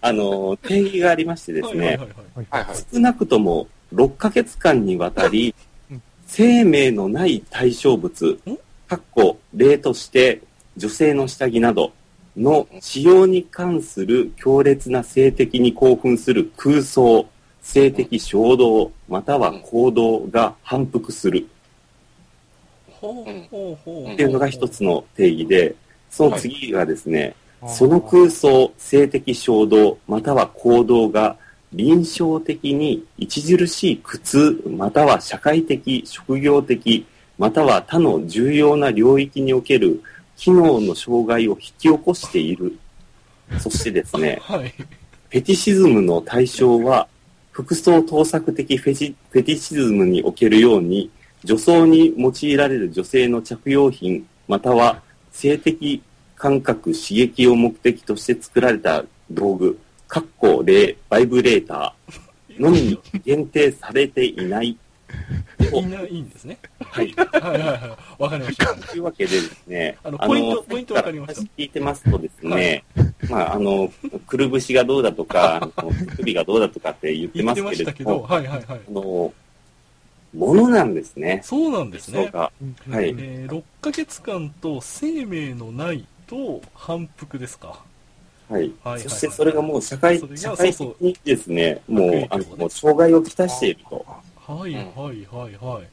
[0.00, 1.68] あの、定義がありましてでど。
[1.68, 2.46] すね、はいはいはいはい。
[2.50, 2.76] はいはい。
[2.92, 5.54] 少なくとも6ヶ月間にわたり
[5.90, 8.38] うん、生命のない対象物、
[8.88, 10.40] かっこ例として
[10.76, 11.92] 女性の下着など
[12.36, 17.26] の使用に関する強烈な性的に興奮する空想、
[17.62, 21.48] 性的衝動、または行動が反復する。
[23.00, 25.74] っていうのが一つの定義で、
[26.10, 31.36] その次がですね、あその空想、性的衝動、または行動が
[31.72, 37.06] 臨床的に著しい苦痛、または社会的、職業的、
[37.38, 40.02] または他の重要な領域における
[40.36, 42.78] 機能の障害を引き起こしている。
[43.58, 44.68] そしてですね、 はい。
[44.68, 47.08] フェティシズムの対象は、
[47.50, 51.10] 服装盗作的フェチフェティシズムにおけるように、
[51.46, 56.02] 女装に用いられる女性の着用品、または性的
[56.34, 59.78] 感覚刺激を目的として作られた道具、
[60.08, 64.76] かっこ例、バイブレーターのみに限定されていない。
[65.70, 66.58] といないんですね。
[66.80, 67.12] はい。
[67.12, 68.22] はいはいはい。
[68.22, 68.74] わかりました。
[68.74, 72.84] というわけでですね、あのポイントポイントわかりました話聞いてますとですね、
[73.30, 73.92] まあ、あの、
[74.26, 78.80] くるぶしがどうだとか、あの首がどうだとかって言ってますましたけれども、はいはいはい。
[78.88, 79.32] あの、
[80.34, 81.40] ものなんですね。
[81.44, 82.22] そうなんですね。
[82.24, 82.52] そうか。
[82.90, 83.08] はい。
[83.10, 87.82] えー、6ヶ月間と生命のないと反復ですか？
[88.48, 88.62] はい。
[88.62, 94.06] はいはいそしてそれがもう社会、社会的にですね、もう、あの、もう障害をきたしていると。
[94.46, 95.88] はいはいはいはい。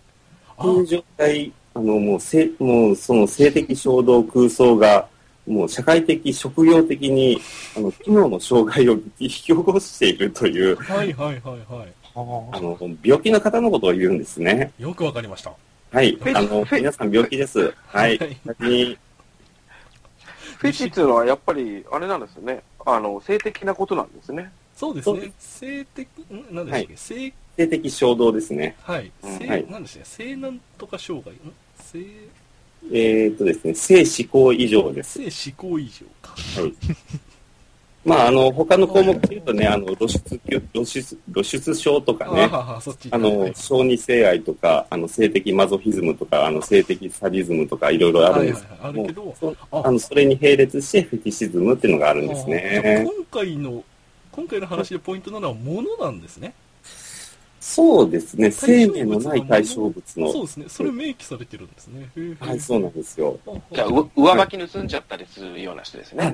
[0.58, 5.08] あこういう状態、あの、もう、せ、もう、その性的衝動、空想が、
[5.48, 7.40] もう社会的、職業的に、
[7.76, 14.72] あの、機能の障害を引き起こしているという、はいはいはいはあの、病気の方のことを言うんですね。
[14.80, 14.84] い。
[14.84, 15.54] よくわかりました。
[15.92, 16.18] はい。
[16.36, 17.74] あの、皆さん病気です。
[17.88, 18.18] はい。
[18.18, 22.64] フェチっていうのはやっぱり、あれなんですよね。
[22.86, 24.52] あの、性的なことなんですね。
[24.76, 25.32] そうですね。
[25.38, 26.46] 性的、ん？
[26.52, 28.76] 何でしたっけ、性、性的衝動ですね。
[28.82, 29.12] はい。
[29.24, 30.10] うん性、はい何でしたっけ？
[30.10, 31.34] 性なんとか障害？
[31.36, 31.38] ん？
[31.78, 32.00] 性、
[32.92, 35.32] えーっとですね、性思考異常です。
[35.32, 36.34] 性思考異常か。
[36.62, 36.74] はい。
[38.06, 40.40] まあ、あの、他の項目で言うとね、あの、露出、
[40.74, 48.62] 露出、露出症とかねあ、のはい、小児性愛とか、あの、性的マゾヒズムとか、あの、性的サディズムとか、いろいろあるんです。
[48.62, 48.68] け
[49.14, 49.56] どもはいはいはい。
[49.72, 49.88] ああ。
[49.88, 53.06] あの、それに並列してフェティシズムっていうのがあるんですね。
[53.32, 53.84] 今回の、
[54.34, 56.54] 今回の話でポイントなのは物なんですね。
[57.66, 60.66] そうですね、生命のない対象物の、そうですね。
[60.68, 62.10] それ明記されてるんですね。
[62.38, 63.40] はい、そうなんですよ。
[63.72, 66.34] じゃあ、う上履き盗んじゃったりするような人ですね。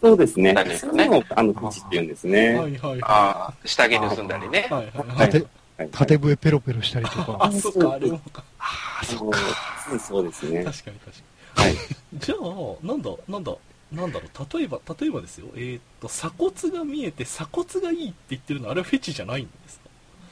[0.00, 2.54] そうですねそうかねいうのをあの、フェチって言うんですね。
[2.54, 3.00] はいはいはい。
[3.02, 4.68] ああ、下着盗んだりね。
[4.70, 5.26] はいはいは。
[5.26, 5.44] 縦、は
[5.84, 7.36] い縦笛ペロペロしたりとか。
[7.40, 8.44] あ、そっか、あれもか。
[8.60, 10.62] ああ、そうそうですね。
[10.62, 11.10] 確かに確
[11.56, 11.66] かに。
[11.66, 11.76] はい。
[12.14, 13.52] じゃあ、なんだ、なんだ、
[13.90, 19.83] なんだろう、例えば、例えばですよ、えーっと、鎖骨が見えて鎖骨がいいって言ってるのは、あれはフェチじゃないんですか？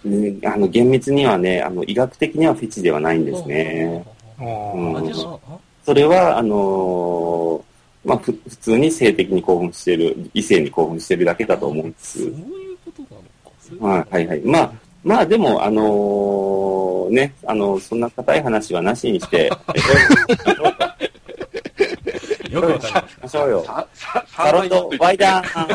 [0.04, 4.04] ねあの、厳密にはね、あの、医学的にはフェチではないんですね。
[4.38, 4.96] あうん。
[4.96, 5.58] あ、あじゃあ、あ？
[5.84, 7.62] それは、あのー
[8.04, 12.18] まあ、ふ普通に性的に興奮してる、異性に興奮してるだけだと思うんです。
[12.18, 13.22] そういうことなのか。
[13.60, 14.40] そういうことはい、はい、はい。
[14.40, 14.72] まあ、
[15.04, 19.50] まあでも、あのーね、あの、そんな硬い話はなしにして、
[22.52, 23.64] よくわかりましましょうよ。
[23.94, 25.66] サロンド、ワイダーた。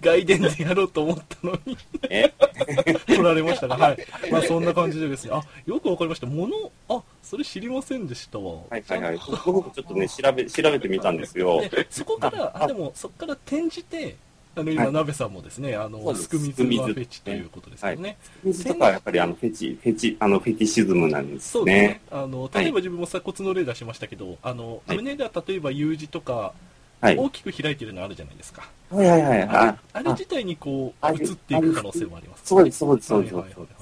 [0.00, 1.76] 外伝でやろうと思ったのに、
[2.08, 2.32] え？
[3.06, 3.98] 取られましたが、はい。
[4.30, 6.26] まあ、そんな感じでですね、あ、よくわかりました。
[6.26, 8.62] 物、あ、それ知りませんでしたわ。
[8.70, 9.20] はい、はい、はい。
[9.44, 11.60] 僕もちょっとね、調べ、調べてみたんですよ。
[11.60, 14.16] でそこから、あ、でも、そこから転じて、
[14.56, 18.16] あの、今、はい鍋さんもですね、あの、すすく水はフェチということですよね。
[18.42, 22.00] 水とかはやっぱりあの、フェチ、フェチ、あの、フェティシズムなんですねそうですね。。
[22.10, 26.69] あの、例えば自分も鎖骨の例出しましたけど、あの、はい胸が例えば U 字とか、はい。
[27.02, 28.68] 大きく開いてるのあるじゃないですか。
[28.90, 29.42] はいはいはい。
[29.42, 32.42] あれあ、あれ自体にこう、映っていく可能性もあります。
[32.44, 33.34] そうです、そうです、そうです。
[33.34, 33.80] はいはいはい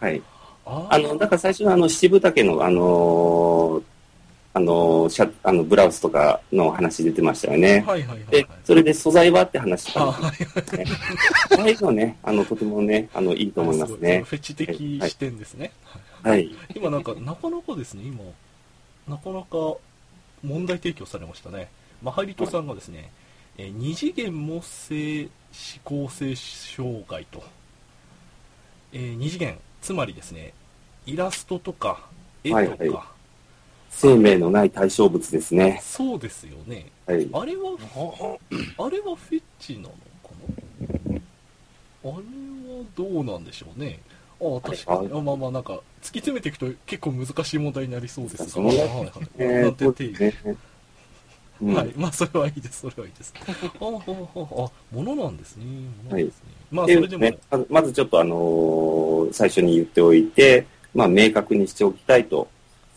[0.00, 0.22] はい。
[0.66, 3.82] ああの、だから最初のあの、七分丈の、あのー
[4.52, 7.84] あのーシャあの、ブラウスとかの話出てましたよね。
[7.86, 10.86] はいはいはいはいで、それで素材はって話あ、とか、はいはい。
[11.60, 14.22] ああいうのね、あの、とてもね、あの、いいと思いますごね。
[14.26, 15.70] フェチ的視点ですね。
[16.22, 16.50] はい。
[16.74, 18.24] 今なんか、なかなかですね、今、
[19.08, 19.76] なかなか
[20.42, 21.68] 問題提起をされましたね。
[22.02, 23.10] マハリトさんがですね、
[23.58, 25.30] えー二次元模性思
[25.84, 27.42] 考性障害と、
[28.92, 30.52] えー二次元、つまりですね、
[31.06, 32.06] イラストとか、
[32.44, 33.00] 絵とか、はいはい
[33.92, 35.80] 生命のない対象物ですね。
[35.82, 36.86] そうですよね。
[37.06, 37.28] はい。
[37.32, 37.72] あれは、
[38.78, 39.94] あれはフェチなのか
[41.10, 41.16] な？
[42.04, 42.20] あれは
[42.94, 43.98] どうなんでしょうね。
[44.40, 45.08] ああ、確かに。
[45.12, 45.80] ああまあまあ、なんか、突き
[46.20, 48.62] 詰めていくと結構難しい問題になりそうですが。
[48.62, 49.12] はいはい。
[49.38, 50.34] えなんて定義。
[51.62, 51.92] うんはい。
[51.96, 52.80] まあ、それはいいです。
[52.80, 53.34] それはいいです。
[53.38, 55.64] あ あ、ああ、あ、ものなんですね。
[56.04, 56.32] ものですね。
[56.70, 62.48] まあ、そでれでも、ね、まずまずちょっとあのー最初に言っておいて、まあ、明確にしておきたいと、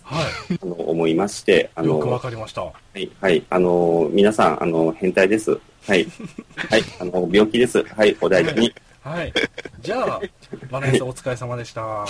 [0.03, 0.25] は
[0.61, 1.85] あの、思いまして、あい。
[1.85, 2.61] よくわの、かりました。
[2.63, 5.51] はい、はい、あのー皆さん、あの、変態です。
[5.85, 6.07] はい。
[6.55, 7.83] はい、あの、病気です。
[7.83, 8.73] はい、お大事に。
[9.03, 9.33] はい。
[9.81, 10.21] じゃあ、
[10.71, 12.05] バナナさんお疲れ様でした。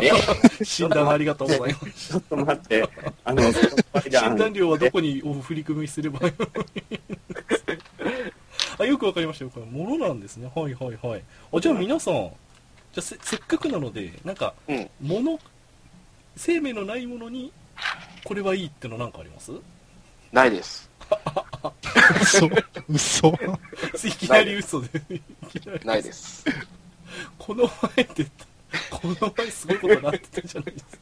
[0.00, 0.10] え、
[0.64, 2.08] 診断ありがとうございます。
[2.10, 2.88] ちょっと待って、
[3.24, 3.42] あの、
[4.08, 6.34] 診断料はどこにお振り込みすればいい？
[8.78, 9.50] あよくわかりましたよ。
[9.52, 10.50] これ、ものなんですね。
[10.54, 11.22] はいはいはい。
[11.52, 14.88] あじゃあ皆さん、じゃあせせっかくなので、なんか、うん。
[15.00, 15.38] もの、
[16.36, 17.52] 生命のないものに、
[18.24, 19.50] これはいいってのなんかあります？
[20.30, 20.88] ないです。
[22.20, 22.50] 嘘、
[22.88, 23.28] 嘘。
[24.08, 24.88] いきなり嘘で。
[25.84, 26.44] ないです。
[27.38, 28.26] この前って、
[28.90, 30.98] この前すごいことになってたじゃないですか。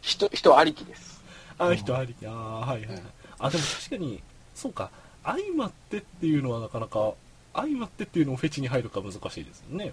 [0.00, 1.22] 人、人ありきです。
[1.58, 2.26] ああ、人ありき。
[2.26, 3.02] ああ、はいはい。
[3.38, 4.22] あ、でも確かに、
[4.54, 4.90] そうか、
[5.24, 7.14] 相まってっていうのはなかなか、
[7.54, 9.92] 相まってっていうのもフェチに入るか難しいですよね。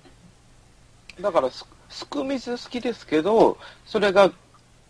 [1.21, 4.31] だからす、すく水好きですけど、それが、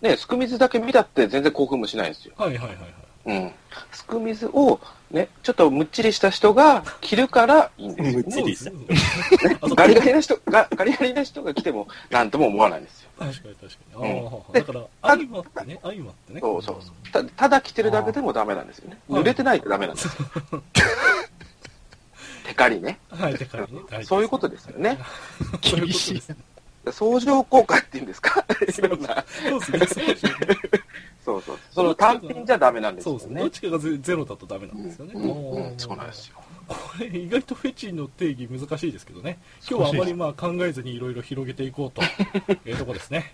[0.01, 2.33] ね、すく水だけ見たって全然興奮もしないんですよ。
[2.37, 2.93] はいはいはいはい。
[3.29, 3.51] うん。
[3.91, 4.79] すく水を、
[5.11, 8.13] ね、ちょっとむっちりした人が着るからいいんですよ。
[8.13, 13.09] むっちりしたねガリガリな人が、ガリガリな人が来ても、なんとも思わないんですよ。
[13.19, 14.19] 確かに確かに。
[14.19, 16.39] うんああ、でだから、相まってね、相まってね。
[16.41, 17.11] そうそうそう。
[17.11, 18.97] たただ着てるだけでもダメなんですよね。
[19.09, 20.11] 濡れてないとダメなんですよ。
[22.47, 22.99] テカリね。
[23.09, 24.03] はい、でかいね。
[24.03, 24.97] そういうことですよね。
[25.61, 26.23] 厳しい。
[26.91, 28.43] 相乗効果っていうんですか？
[28.77, 29.23] いろんな。
[29.61, 30.05] そうですね、
[31.33, 31.41] そう。
[31.41, 33.41] そうその単品じゃダメなんですよそうですね。
[33.41, 33.51] どっね。
[33.51, 35.13] ちかがゼゼロだとダメなんですよね。
[35.15, 36.35] うんうんそうなんですよ。
[36.67, 39.39] これ意外とフェチの定義難しいですけどね。
[39.69, 42.01] 今日はあまりまあ考えずにいろいろ広げていこうと
[42.69, 43.33] いうとこですね。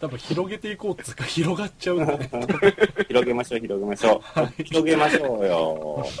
[0.00, 2.30] 多分広げていこうっつうか広がっちゃうんでね。
[3.08, 4.62] 広げましょう、広げましょう。
[4.64, 6.06] 広げましょうよ。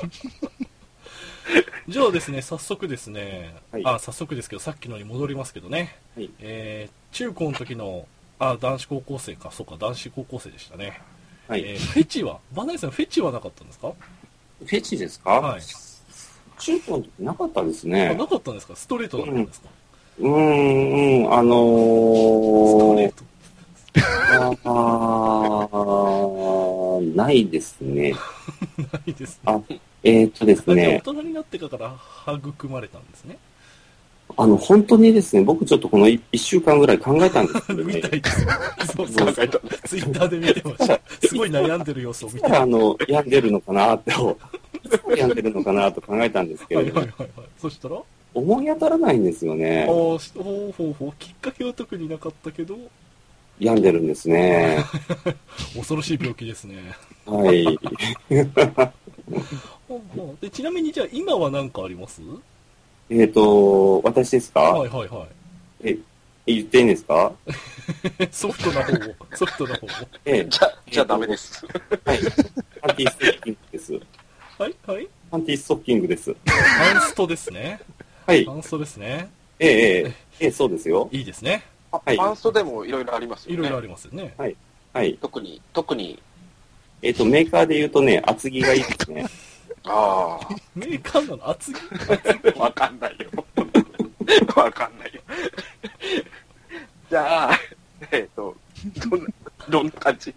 [1.88, 8.06] じゃあですね、早速ですね、はいあ、早速ですけど、さっきのに戻りますけどね、はいえー中高の時の、
[8.38, 11.02] あ、男子高校生か、そうか、男子高校生でしたね。
[11.52, 11.62] はい。
[11.66, 13.92] えーフェチは、バナナさん、フェチはなかったんですか？
[14.64, 15.30] フェチですか？
[15.30, 15.62] はい。
[16.58, 18.14] 中高の時なかったですあね。
[18.14, 18.74] なかったんですか？
[18.76, 19.68] ストレートだったんですか、
[20.20, 23.24] うーん、うん、あのストレーー、ト。
[24.64, 28.14] あーないですね。
[28.92, 29.40] ないですね。
[29.52, 29.60] あ
[30.04, 31.96] えー、っとです大ね、人になってから
[32.34, 33.36] 育まれたんですね？
[34.36, 38.02] あの、本当にですね、僕ちょっとこの一一週間ぐらい考えたんですけどね。
[38.96, 39.48] そうそうそう。
[39.84, 41.00] ツイッターで見てました。
[41.28, 42.40] すごい悩んでる様子を見て。
[42.42, 44.12] はいつからあの、病んでるのかなって、
[45.16, 47.28] 病んでるのかなと考えたんですけいはいれども、はいはい。
[47.60, 48.00] そしたら、
[48.34, 49.84] 思い当たらないんですよあね。
[49.84, 51.12] あ、ほうほうほう。
[51.18, 52.76] きっかけは特になかったけど、
[53.58, 54.78] 病んでるんですね。
[55.74, 56.76] 恐ろしい病気ですね。
[57.26, 57.78] はい。
[60.40, 62.20] でちなみにじゃあ今は何かあります
[63.10, 65.26] えっと、私ですか、はいはいは
[65.84, 65.88] い。
[65.90, 65.98] え、
[66.46, 67.32] 言っていいんですか？
[68.30, 69.90] ソフトな方を、ソフトな方を。
[70.24, 71.66] ええ、じゃ、じゃあダメです。
[72.04, 72.18] はい。
[72.80, 73.92] パンティストッキングです。
[74.58, 75.08] はいはい。
[75.30, 76.34] パンティストッキングです。
[76.46, 77.80] ハンストですね。
[78.26, 78.44] はい。
[78.44, 79.28] ハンストですね。
[79.58, 79.74] ええ、え
[80.08, 81.08] え、ええ、そうですよ。
[81.12, 81.64] いいですね。
[81.92, 83.54] はいパンストでもいろいろありますよね。
[83.54, 84.32] いろいろありますよね。
[84.38, 84.46] は
[85.04, 85.18] い。
[85.20, 86.18] 特に、特に、
[87.02, 89.26] えっと、メーカーで言うとね、厚着がいいですね。
[89.84, 90.38] あ
[90.74, 91.76] メーカーなの厚着？
[92.56, 93.44] あ、わかんないよ。
[94.56, 95.20] わかんないよ。
[97.10, 97.58] じゃあ、
[98.10, 98.56] えっ、と、
[99.10, 99.26] どんな、
[99.68, 100.34] どんな感じ？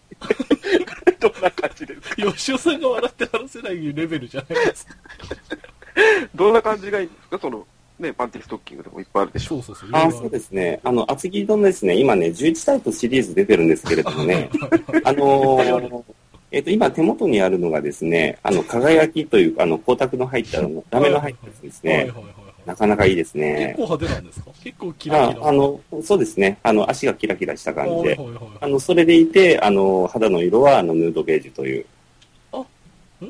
[1.19, 2.15] どんな感じですか？
[2.33, 4.95] 吉尾さんが笑って話せないレベルじゃないですか。
[6.33, 7.39] どんな感じがいいんですか？
[7.39, 7.65] その、
[7.99, 10.01] ね、パンティストッキングでもいっぱいあるでしょそうそうそう。
[10.01, 10.79] あそうですね。
[10.83, 14.49] あの、厚着のですね、今ね、11タイプシリーズ出てるんですけれどもね、
[15.05, 16.03] あのー
[16.55, 21.93] えっ、と、今手元にあるのがですね、あの、輝きという、あの、光沢の入った、あの ラメの入ったやつですね。
[21.95, 22.33] はいはいはいはい。
[22.65, 23.83] なかなかいいです結ね構。
[23.83, 24.51] 派手なんですか？
[24.63, 25.41] 結構キラキラ。
[25.45, 26.57] ああの、そうですね。
[26.63, 28.19] あの、足がキラキラした感じで。
[28.61, 31.85] あの、それでいて、あの、肌の色は、あの、ヌードベージュという。
[33.21, 33.29] ヌ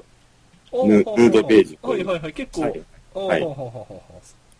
[0.87, 2.33] ヌードベージュはいはいはい。
[2.33, 2.83] 結構、はい。
[3.15, 3.85] あはいははははは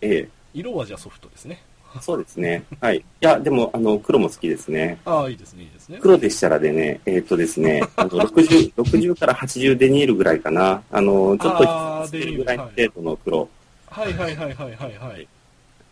[0.01, 1.59] え色はじゃあソフトですね。
[1.95, 2.63] えそうですね。
[2.79, 2.97] はい。
[2.97, 4.99] いや、でも、あの、黒も好きですね。
[5.05, 5.99] ああ、いいですね、いいですね。
[6.01, 10.83] 黒でしたらでね、えっ、とですね、 あの、60、60から80デニールぐらいかな。
[10.91, 13.49] あの、ちょっとあー低いぐらいの程度の黒。
[13.87, 15.27] はいはいはいはいはいはい。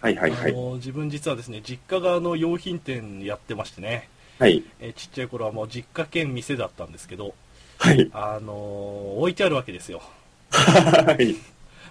[0.02, 0.52] はいはいはい。
[0.52, 4.62] あの自分実はですね、実家があの用品店やってましてね、はい。
[4.82, 7.34] えーちっちゃい頃はもう実家兼店だったんですけど、
[7.78, 8.10] はい。
[8.14, 10.02] あのー置いてあるわけですよ。
[10.52, 11.36] はい。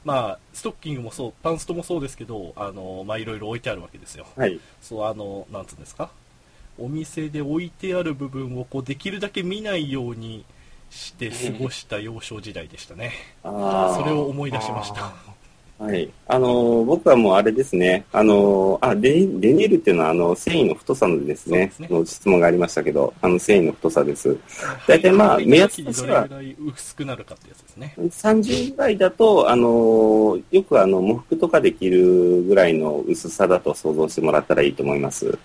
[0.05, 4.27] まあ、ストッキングもそう、パンストもそうですけど、あのーまあいろいろ置いてあるわけですよ。
[4.37, 4.59] はい。
[4.81, 6.11] そう、あの、なんつうんですか？
[6.79, 10.45] お店で置いてある部分をこうできるだけ見ないように
[10.91, 13.13] して過ごした幼少時代でしたね。
[13.45, 13.97] ああ。
[13.97, 15.13] それを思い出しました。
[15.83, 16.09] はい。
[16.29, 18.05] あの、僕はもうあれですね。
[18.13, 24.37] あの、あ、デニデニールっていうのは、あの、繊維の太さのですね、ねの質問がありましたけど、あの、繊維の太さです。
[24.87, 27.95] 大体まあはい目安としてはどれぐらい薄くなるかってやつですね。
[27.99, 35.37] 30ぐらいだと、あの、よくあの、喪服とかで着るぐらいの薄さだと想像してもらったらいいと思います。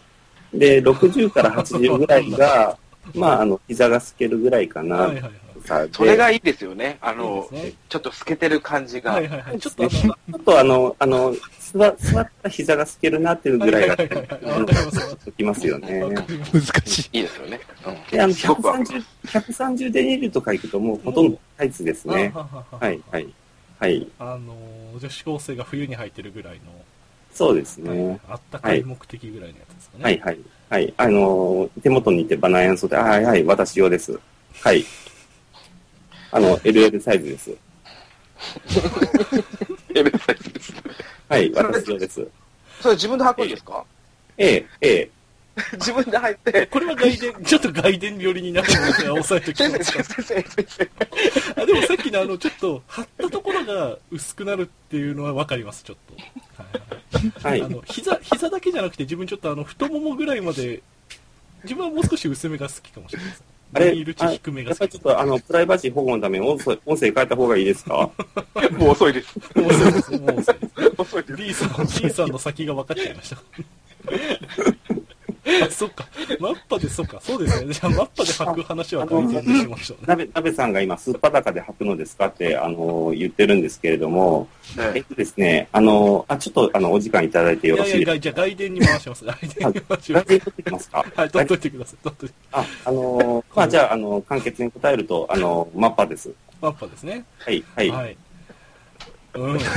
[0.53, 2.77] で、 60から80ぐらいが、
[3.15, 4.97] まあ、あの、膝が透けるぐらいかな。
[4.97, 5.31] はいはいはい。
[5.91, 6.97] それがいいですよね。
[7.01, 9.13] あいいの、ねちょっと透けてる感じが。
[9.13, 9.59] はいはいはい。
[9.59, 11.35] ちょっとあの、ちょっとあの、あの、
[11.73, 13.97] 座座った膝が透けるなっていうぐらいが、
[15.37, 16.01] きますよね。
[16.53, 17.17] 難しい。
[17.17, 17.59] いいですよね。
[18.11, 18.33] で、あの、うん。
[18.33, 22.31] すごくわかる130、130デニールとか行くともうほとんどタイツですね。
[22.35, 22.47] あ
[22.79, 23.27] はい、はい。
[23.79, 24.07] はい。
[24.19, 26.59] あのー、女子高生が冬に履いてるぐらい
[27.37, 28.19] そうですの、ね。
[28.27, 30.03] あったかい目的ぐらいのやつですかね。
[30.03, 30.39] はい、はい。
[30.69, 30.93] はい。
[30.97, 34.19] あの、手元にいてバナヤンソで、あはい、はい、私用です。
[34.63, 34.83] はい。
[36.31, 37.51] あの、LL サイズです。
[39.93, 40.73] L サイズです。
[41.29, 42.27] はい、私用です。
[42.81, 43.83] それ自分で履くんですか？
[44.37, 45.09] ええ、ええ。
[45.73, 50.03] 自分で履いて、これは外伝、 ちょっと外伝寄りになるので、押さえておきますか？
[50.03, 50.89] 先生、先生。
[51.61, 55.97] あでもさっきのあの、ちょっと、貼ったところが薄くなるっていうのはわかります、ちょっ
[57.41, 57.47] と。
[57.47, 57.67] はいあ。
[57.67, 60.83] の、膝、膝だけじゃなくて、自分ちょっとあの、太ももぐらいまで、
[61.63, 63.43] 自分はもう少し薄めが好きかもしれないです。
[63.73, 65.03] あれ低めがやっぱりちょっ。
[65.03, 68.09] と、あの、プライバシー保護のために音声、 音声変えた方がいいですか？
[68.77, 69.35] もう遅いです。
[69.55, 70.93] もう遅いです、もう遅いです。
[70.97, 71.35] 遅いです。
[71.35, 73.37] D さん、D さんの先が分かっちゃいました。
[75.63, 76.05] あ、そっか。
[76.39, 77.19] マッパで、そっか。
[77.21, 77.73] そうですね。
[77.73, 80.03] じゃあ、マッパで履く話は改善でしましょうね。
[80.07, 84.47] 鍋、鍋さんが今、スーパー高で履くのですかって、あの、言ってるんですけれども、
[84.93, 89.25] えっとですね、あの、あ、ちょっと、あの、お時間いただいてよろしいいやいや、ですじゃあ、外伝に回します。
[89.25, 90.13] 外伝に回しかます。
[90.13, 91.05] 外伝取ってきますか？
[91.15, 91.97] はい、取っといてください。
[92.03, 92.35] 取っといて。
[92.51, 96.31] あ、あの、まあ、じゃあ、あの、簡潔に答えると、あの、マッパです。
[96.61, 97.23] マッパですね。
[97.39, 97.89] はい、はい。
[97.89, 98.17] はい。
[99.37, 99.67] うん、 今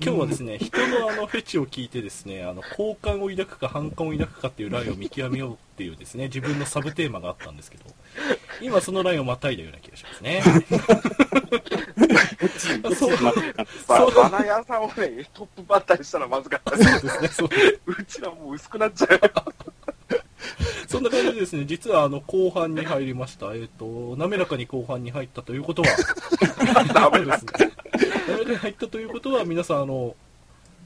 [0.00, 7.84] 日はですね、人のあのフェチを聞いてですね、あの好感を抱くか反感を抱くかっていうラインを見極めようっていうですね、自分のサブテーマがあったんですけど、
[8.60, 10.42] 今そのラインをまたいだような気がしますね。
[12.96, 13.16] そう
[13.88, 16.90] ババナヤさんをね、トップバッターにしたらまずかったです。
[16.90, 17.48] そうですね、そう
[17.86, 19.20] うちらもう薄くなっちゃう。
[20.88, 23.54] そんな感じでですね、実はあの後半に入りました。
[23.54, 25.88] えっ、と、滑らかに後半に入ったということは、
[26.92, 27.72] ダメだですね。
[28.28, 30.14] 滑らかに入ったということは、皆さん、あの、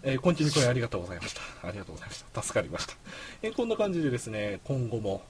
[0.02, 1.40] えー、コンチニコインありがとうございました。
[1.66, 2.42] ありがとうございました。
[2.42, 2.94] 助かりました。
[3.42, 5.22] えーこんな感じでですね、今後も、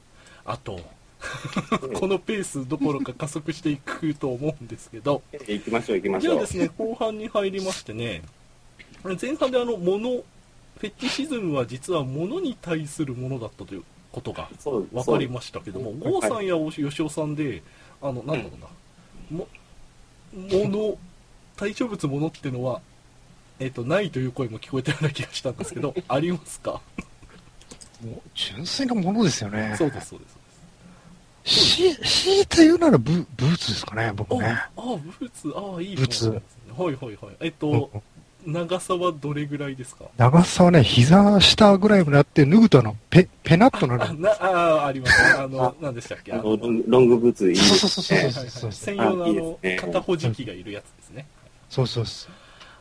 [0.44, 0.80] あと、
[1.94, 6.46] このペースどころか加速していくと思うんですけど、行きましょう、行きましょうじゃあで。
[6.46, 8.22] すね、後半に入りましてね、
[9.20, 17.62] 前半であの、物、フェティシズムは実は物に対するものだったということが分かりましたけども、郷さんやお吉尾さんで、
[18.00, 18.50] あの、なんだろ
[19.30, 19.48] うな、も、
[20.32, 20.98] 物、
[21.56, 22.80] 対象物物ってのは、
[23.58, 26.80] えっ、と、ないという声も聞こえたような気がしたんですけど、 ありますか？
[28.04, 29.74] もう純粋なものですよね。
[29.76, 30.38] そうです、そうです。
[31.48, 34.46] し、強いて言うならブブーツですかね、僕ね。
[34.46, 34.82] あ、あ、
[35.18, 36.40] ブーツ、あ、いいブーツはい
[36.76, 37.16] はいはい。
[37.40, 37.90] えっ、と、
[38.52, 40.06] 長さはどれぐらいですか？
[40.16, 44.14] 長さはね、膝下ぐらいまであって、脱ぐとあの、ペ、ペナットなあ、の。
[44.14, 45.28] な、あ、ありますね。
[45.38, 46.32] あの、何でしたっけ？
[46.32, 51.26] あのあの、ロングブーツいいですそうそうそうねそうはいはい専用のあのですね肩保持機がいるやつですね。
[51.68, 52.32] そうそうそう。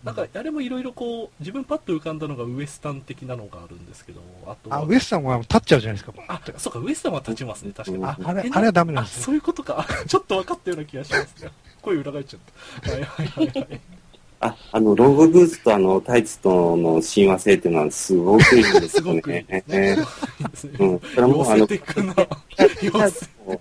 [0.03, 6.13] なんか、あれもいろいろこう、自分パッと浮かんだのがウエスタン的なのがあるんですけど、あとはあ、ウエスタンは立っちゃうじゃないですか。
[6.27, 8.03] あ、そうか、ウエスタンは立ちますね、確かに。
[8.03, 9.23] うんあ、あれえ、あれはダメなんあ、ですよ。
[9.23, 9.79] そういうことか。
[9.79, 11.51] あちょっと分かったような気がしますね。
[11.81, 12.39] 声裏返っちゃっ
[12.83, 12.91] た。
[12.91, 13.81] はいはいはいはい。
[14.39, 19.45] あ、あの、ロングブーツとあの、タイツとの親和性っていうのはすごくいいんですね。
[20.55, 20.77] すね。
[20.79, 20.99] うん。
[20.99, 21.67] それはもうあの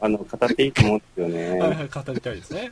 [0.01, 1.59] あの、語っていいと思うんですよね。
[1.59, 2.71] はいはい、語りたいですね。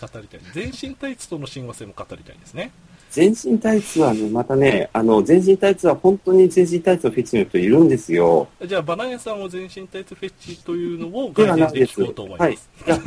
[0.00, 0.40] 語りたい。
[0.52, 2.72] 全身タイツとの親和性も語りたいですね。
[3.14, 8.48] 全身タイツはね、またね、あの、全身タイツは本当に全身タイツのフェチの人いるんですよ。
[8.66, 11.46] じゃあ、バナヤさんは全身タイツフェチというのを概。
[11.54, 12.54] 念で聞こうと思いはい。
[12.54, 12.70] います。
[12.86, 12.98] や、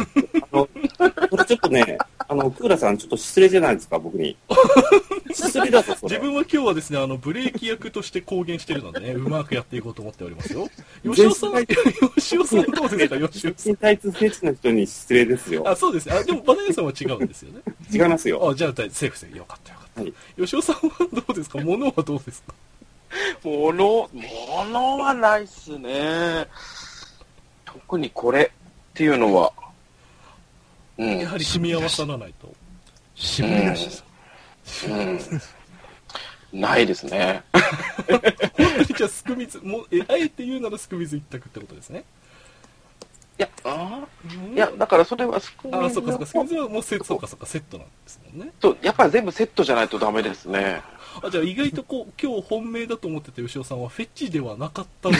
[0.50, 0.70] あの、
[1.30, 4.38] これちょっとね、あの、クーラさんちょっと失礼じゃないですか、僕に。
[5.34, 5.96] 失礼だぞ。
[6.04, 10.70] 自分は今日はですね、あの、ブレーキ役として公言してるのでね、 うまくやっていこうと思っておりますよ。
[11.04, 11.66] 吉尾さん、
[12.16, 15.68] 吉尾さんどうですか、吉尾さ全身タイツフェチの人に失礼ですよん。。
[15.68, 16.16] あ、そうですね。
[16.16, 17.60] あ、でもバナヤさんは違うんですよね。
[17.92, 18.50] 違いますよ。
[18.50, 19.38] あ、じゃあ、セーフセーフ。
[19.38, 19.97] よかったよかった。
[19.98, 20.82] はい吉尾さんは
[21.12, 21.60] どうですか？
[21.60, 22.54] 物はどうですか？
[23.44, 26.46] もの、ものはないっすね。
[27.66, 28.50] 特にこれっ
[28.94, 29.52] ていうのは、
[30.98, 31.18] うん。
[31.20, 32.54] やはり組み合わさらないと。
[33.16, 34.04] 渋みなしさ。
[34.90, 34.94] う
[36.56, 36.62] ん。
[36.62, 37.44] ないですね。
[38.08, 38.20] 本
[38.58, 42.04] 当にじゃあ、すくみず、もう、え、あえて言うならすくみず一択ってことですね。
[43.40, 48.52] いや、あーいや、だからそれは少あ、そっかそっか、すくみいずはもうセット、そうかそうか、セットなんですもんね。
[48.60, 50.82] と、やっぱり全部セットじゃないとダメですね。
[51.22, 55.16] あ、じゃあ意外とこう、 今日本命だと思ってた吉尾さんはフェチではなかったの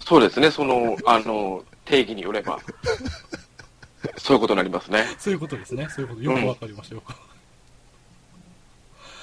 [0.00, 2.58] そうですね、その、あの、定義によれば。
[4.18, 5.04] そういうことになりますね。
[5.18, 5.88] そういうことですね。
[5.90, 6.22] そういうこと。
[6.22, 7.02] よくわかりましたよ。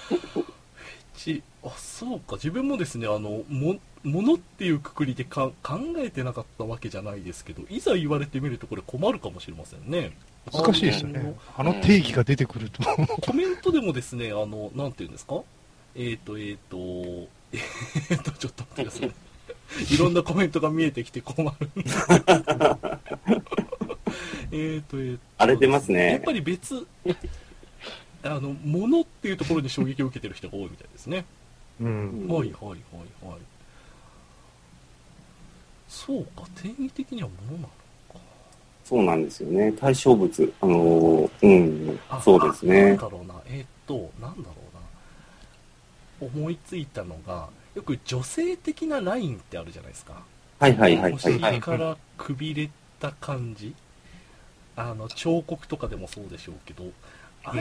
[0.10, 0.46] フェ
[1.16, 2.36] チ、あ、そうか。
[2.36, 10.12] 自分もですね、あの、も、ものっていうくくりでか考えてなかったわけじゃないですけど、いざ言われてみるとこれ困るかもしれませんね。
[10.52, 11.36] 難しいですよね。
[11.56, 12.84] あの定義が出てくると。
[13.22, 15.42] コメントでもですね、あの、なんていうんですか？
[15.96, 17.30] えっ、ー、と、えっ、ー、と、
[18.12, 19.94] えっ、と、ちょっと待ってください。
[19.94, 22.80] いろんなコメントが見えてきて困るんですけど。
[24.52, 25.20] えっと、えっと。
[25.38, 26.86] 荒れてますねやっぱり別、
[28.24, 31.26] あの、ものっていうところに衝撃を受けてる人が多いみたいですね。
[31.80, 32.28] うん。
[32.28, 32.78] はいはいはい
[33.26, 33.40] はい。
[35.94, 38.20] そうか、定義的にはものなのか。
[38.84, 39.72] そうなんですよね。
[39.74, 40.54] 対象物。
[40.62, 42.98] あのーうんあ、そうですあなんね。
[42.98, 44.56] だろうな、えーっと、なんだろ
[46.22, 46.28] うな。
[46.28, 50.24] 思いついたのが、よく女性的なラインってあるじゃないですか。
[50.60, 51.40] はいはいはいおはい。
[51.40, 52.70] はい尻からくびれ
[53.00, 53.74] た感じ。
[54.76, 56.84] あの、彫刻とかでもそうでしょうけど、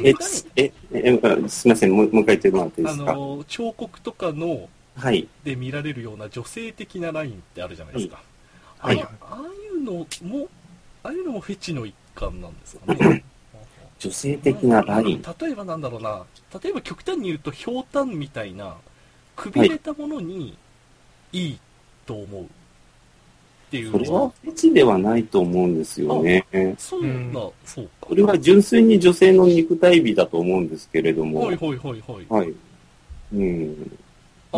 [0.05, 0.11] え
[0.57, 3.13] え、え、えすみません、もうもう一回言ってもらっていいであすか？
[3.15, 4.69] の、彫刻とかの、はい。
[5.45, 8.17] で見られるような女性的なラインってあるじゃないですか。
[8.17, 8.23] はい
[8.83, 8.89] あ
[9.21, 10.49] ああいうのも、
[11.05, 13.25] ああいうのもフェチの一環なんですかね。
[14.01, 15.23] 女性的なライン。
[15.41, 16.25] 例えばなんだろうな、
[16.61, 18.77] 例えば極端に言うと、ひょうたんみたいな、
[19.37, 20.59] くびれたものに
[21.33, 21.59] いい
[22.05, 22.47] と思うっ
[23.71, 26.45] ていうそれのは、はフェチではないと思うんですよね。
[26.77, 27.91] そうな、そうか。
[28.01, 31.43] これは純粋に女性の肉体美だと思うんですけれども。
[31.43, 32.27] はいはいはいはい。
[32.29, 32.53] はい。
[33.35, 33.99] うん。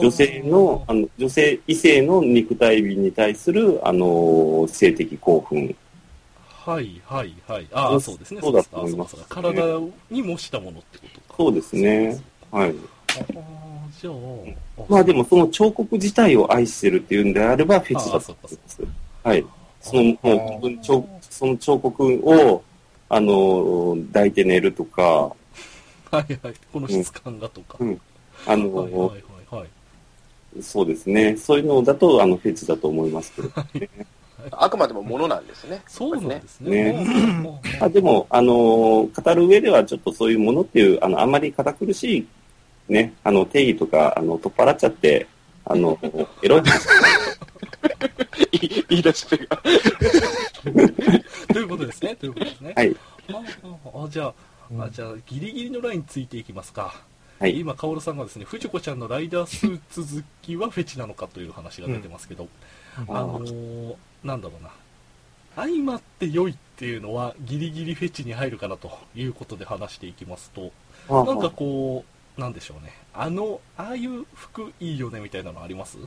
[0.01, 5.75] 女性の、あの、女性、異性の肉体美に対する、あの、性的興奮。
[6.65, 7.69] はいはいはい。
[7.73, 8.41] ああ、そうですね。
[8.41, 9.63] そうだと思います体
[10.11, 11.35] に模したものってことか。
[11.37, 12.21] そうですね。
[12.51, 12.71] はい。
[12.71, 12.73] あ
[13.19, 13.25] あ、
[14.01, 14.15] じゃあ。
[14.89, 18.81] まあでも、その彫刻自体を愛してるっていうんであれば、フェチだと思います。
[19.23, 19.47] はい。
[19.81, 22.65] その、もう彫、その彫刻を、
[23.09, 26.55] あの、抱いて寝るとか、はいはい。
[26.73, 27.77] この質感がとか。
[27.79, 28.01] うん
[28.47, 29.23] あの、はいはいはいはい。
[30.61, 31.37] そうですね。
[31.37, 33.51] そういうのだと、あの、フェチだと思いますけど。
[34.53, 35.83] あくまでもものなんですね。
[35.87, 36.93] そうなんですね。
[36.93, 42.27] ねあでも、あのー語る上ではちょっとそういうものっていう、あの、あんまり堅苦しい、
[42.89, 45.27] ね、あの、定義とか、あの、取っ払っちゃって、
[45.65, 45.99] あの、
[46.43, 46.87] エロい話。
[48.89, 49.63] 言い出し手が。
[51.53, 52.17] ということですね。
[52.17, 52.75] ということですね。
[52.77, 52.97] はい。
[53.29, 54.35] あじゃあ、
[54.85, 57.03] あじゃあ、ギリギリのラインついていきますか。
[57.45, 57.59] はい。
[57.59, 62.49] 今、カオルさんがですね、藤子ちゃんのライダースーツ好きはフェチなのかという話が出てますけど、
[62.97, 64.71] あのーなんだろうな。
[65.55, 70.73] 相まって良いっていうのはギリギリフェチに入るかなということで話していきますと、
[71.11, 72.07] あなんかこ
[72.39, 72.95] う、なんでしょうね。
[73.13, 75.99] あの、ああいう服いいよねみたいなのあります？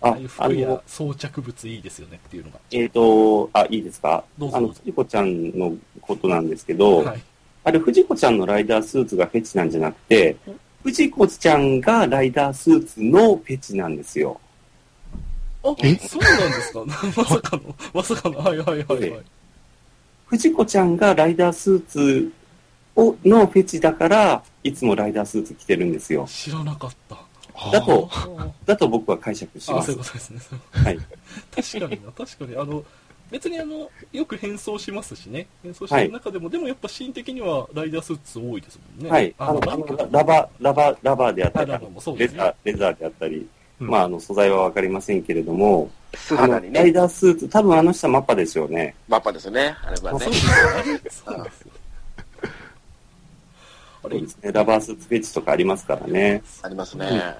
[0.00, 2.58] あああいう、あ服やの、装着物いいですよねっていうのが。
[2.70, 4.14] えっ、と、あ、いいですか？
[4.14, 7.22] あの、どうぞどうぞ藤子ちゃんのことなんですけど、はい。
[7.64, 10.36] あれ、藤子ちゃんのライダースーツがフェチなんじゃなくて、
[10.82, 14.38] 藤子ちゃんがライダースーツのフェチなんですよ。
[15.64, 15.94] あ、え？
[15.96, 16.84] そうなんですか？
[17.16, 19.22] まさかの、まさかの、はいはいはいはい。
[20.26, 22.32] 藤子ちゃんがライダースーツ
[22.96, 26.26] をのフェチだから、いつもライダースーツ着てるんですよ。
[26.28, 27.16] 知らなかった。
[27.72, 30.02] だと、あだと僕は解釈しあ、ますそういう。
[30.04, 30.40] ことですね。
[30.72, 30.98] はい。
[31.54, 32.56] 確かにな、確かに。
[32.56, 32.84] あの、
[33.34, 35.48] 別にあの、よく変装しますしね。
[35.60, 39.10] 変装してる中でも、でもやっぱシーン的にはライダースーツ多いですもんね。
[39.10, 39.34] はい。
[39.36, 41.80] あの、あのラバー、ラバー、ラバーであったり、ね
[42.16, 43.48] レザー、レザーであったり、
[43.80, 48.94] うんまあ、あの、素材はわかりませんけれども、素あの肌にね、ライダースーツ、多分あの人はマッパですよね。
[49.08, 50.32] マッパですよね、あれはねそう。
[50.32, 51.32] ですよ。
[51.32, 51.50] あれ
[54.02, 54.52] そうですね。
[54.52, 56.40] ラバースーツフェチとかありますからね。
[56.62, 57.34] ありますね。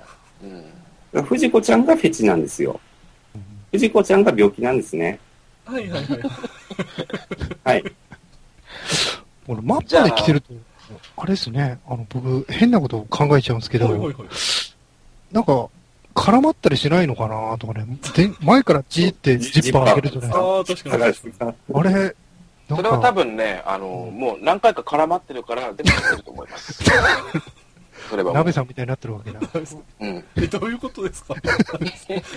[1.14, 1.22] うん。
[1.22, 2.80] 藤子ちゃんがフェチなんですよ。
[3.70, 5.20] 藤子ちゃんが病気なんですね。
[5.66, 6.20] はいはいはい。
[7.64, 7.84] はい。
[9.46, 10.52] このマッパで来てると、
[11.16, 14.14] あれですね、あの、僕、変なことを考えちゃうんですけど、はいはいはい。
[15.32, 15.68] なんか、
[16.14, 20.44] 絡まったりしないのかなとかね、で前からジーってジッパー開けるじゃないですか。
[20.44, 21.02] ああ、確かに。
[21.02, 22.14] あれ、
[22.68, 26.84] なんそれは多か、分ね、あの、もう何回か絡まってるから、でも知ってると思います。
[28.08, 29.40] それはもう鍋さんみたいになってるわけだ。
[30.00, 30.24] うん。
[30.36, 31.34] え、どういうことですか？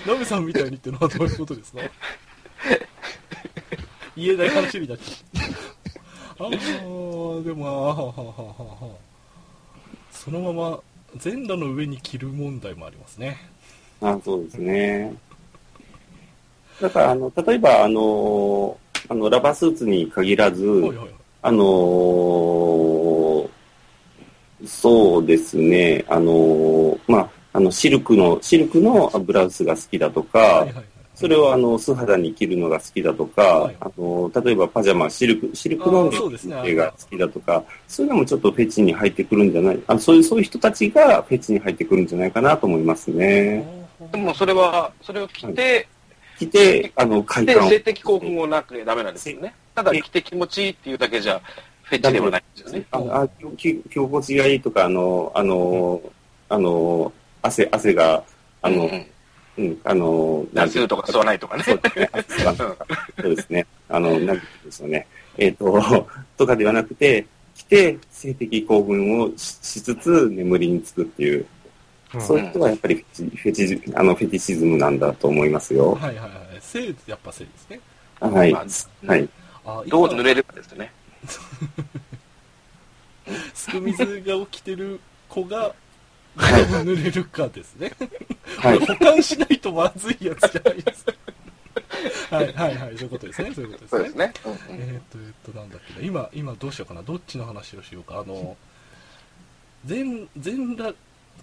[0.08, 1.82] ナベさんみたいにってのはどういうことですか？
[4.16, 6.43] 言えない話になっちゃう。
[6.45, 6.49] ああ、
[7.43, 8.95] でも、ああ、ははははは
[10.12, 10.80] そのまま
[11.16, 13.38] 全裸の上に着る問題もありますね。
[14.01, 15.14] あそうですね。
[16.82, 18.78] だから、あの、例えば、あの、
[19.10, 21.08] あの、ラバースーツに限らず、はいはいはい。
[21.43, 23.47] あのー
[24.66, 30.86] そうですね、あのーまあ、あの、シルクの、シルクのブラウスが好きだとか、はいはいはい。
[31.18, 43.65] それをあの、素肌に着るのが好きだとか、はいあの、例えばパジャマ、シルク、シルクのあーそうですね系が好きだとか、そういうのもちょっとフェチに入ってくるんじゃない、あそういう、そういう人たちがフェチに入ってくるんじゃないかなと思いますね。
[44.11, 45.88] でもそれは、それを着て、
[46.38, 47.70] 着て、あの、快で、感を。
[47.72, 49.55] 性的興奮をなくダメなんですよね。
[49.74, 51.41] ただ着て気持ちいいっていうだけじゃ、
[51.82, 52.86] フェチではないんですよね。
[52.91, 55.99] あがいいとか、あの、あの、
[56.47, 57.11] あの、
[57.41, 58.24] 汗、汗が、
[58.61, 59.05] あの、うん
[59.58, 61.64] うん、あの、なんていう夏とか吸わないとかね。
[61.64, 62.08] そうですね。
[63.22, 63.68] そうですね。
[63.89, 65.08] あの、なんていうんでしょうね。
[65.38, 75.93] えっ、と、 とかではなくて、来て、性的興奮をししつつ、眠りにつくっていう、うんそういう人はやっぱりフェチ、フェチジ、あの、フェティシズムなんだと思いますよ。
[75.95, 76.62] はいはいはい。
[76.62, 77.82] 性やっぱ性ですね。
[78.22, 78.53] はい。
[78.53, 79.30] まあはい。
[79.66, 80.91] あどう濡れるかですよね。
[83.53, 85.76] すく水が起きてる子が、
[86.38, 87.92] 濡れるかですね。
[88.58, 88.80] はい。
[88.80, 91.14] 保管しないとまずいやつじゃないですか。
[92.30, 93.54] はいはいはい、そういうことですね。
[93.54, 93.90] そういうことでね。
[93.90, 94.34] そうですすね。
[94.46, 96.06] うんうんえーっと、えーっと、なんだっけな。
[96.06, 97.02] 今、今どうしようかな。
[97.02, 98.20] どっちの話をしようか。
[98.20, 98.58] あの、
[99.86, 100.96] 全、全裸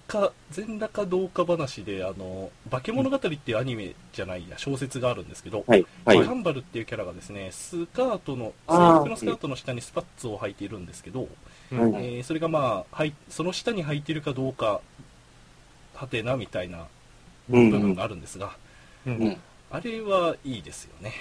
[0.06, 5.86] か、全裸かどうか話で、あの、化け物語っていうアニメじゃないや、小説があるんですけど、はい。
[6.04, 6.24] はい。
[6.24, 11.28] ハンバルっていうキャラがですね、スカートの、制服のスカートの下にスパッツを履いているんですけど、
[11.70, 14.80] はいえーそれがまあ、はい、その下に履いているかどうか、
[15.94, 16.86] はてなみたいな
[17.50, 18.56] うん部分があるんですが、
[19.06, 19.16] うん。
[19.16, 19.36] うん
[19.70, 21.12] あれはいいですよね。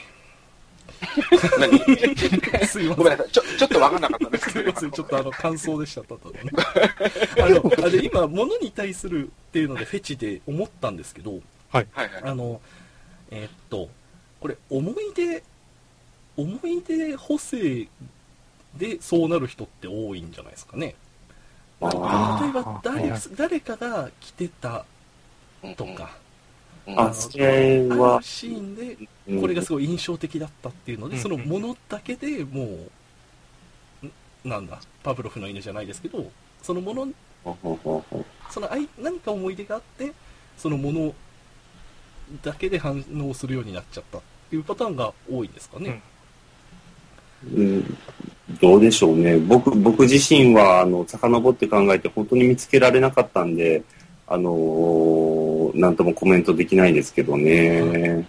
[1.59, 1.79] 何？
[2.67, 2.95] すいません。
[2.95, 3.31] ごめんなさい。
[3.31, 4.53] ちょ、ちょっとわかんなかったんです。
[4.53, 6.41] け どすいません、ちょっとあの、感想でした、ただのね。
[7.41, 11.39] あの、あれ今、物に対するっていうのでフェチで思ったんですけど、
[11.71, 12.11] はいはい。
[12.21, 12.61] あの、
[13.31, 13.89] えーっと、
[14.39, 15.43] これ、思い出、
[16.37, 17.87] 思い出補正
[18.77, 20.95] でそうなる人って多いんじゃないですかね。
[21.81, 24.85] あ例えば誰はい誰かが着てた
[25.75, 26.17] とか、
[26.87, 26.99] うん。
[26.99, 28.97] あ、それあはる、シーンで
[29.27, 29.41] うん。
[29.41, 31.21] これがすごい印象的だったっていうので、うん。
[31.21, 32.63] そのものだけでも
[34.03, 34.11] う、ん
[34.43, 37.07] なんだ、パブロフの犬じゃないですけど、そのもの、
[38.49, 40.11] その愛何か思い出があって、
[40.57, 41.13] そのもの
[42.41, 46.01] だけで反応するようになっちゃったっていうパターンが多いんですかね。
[47.55, 47.97] うん
[48.61, 49.37] どうでしょうね。
[49.37, 53.81] 僕、僕自身は、あの、遡って考えて本当に見つけられなかったんで、
[54.27, 58.27] あのーなんともコメントできないですけどね。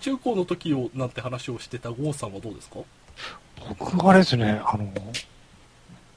[0.00, 2.78] 中高の時をなんて話をしてた郷さんはどうですか？
[3.78, 4.90] 僕はあれですね、あの、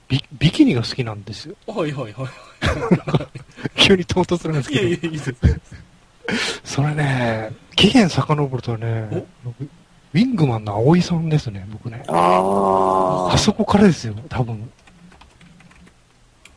[0.08, 1.56] ビビキニが好きなんですよ。
[1.68, 2.30] はいはいはい。
[3.76, 5.14] 急に唐突なんですいやいや、けど。
[5.14, 5.36] いいです。
[6.64, 9.26] それね、期限遡るとね、
[10.14, 12.04] ウィングマンの葵さんですね、僕ね。
[12.08, 14.70] ああそこからですよ、多分。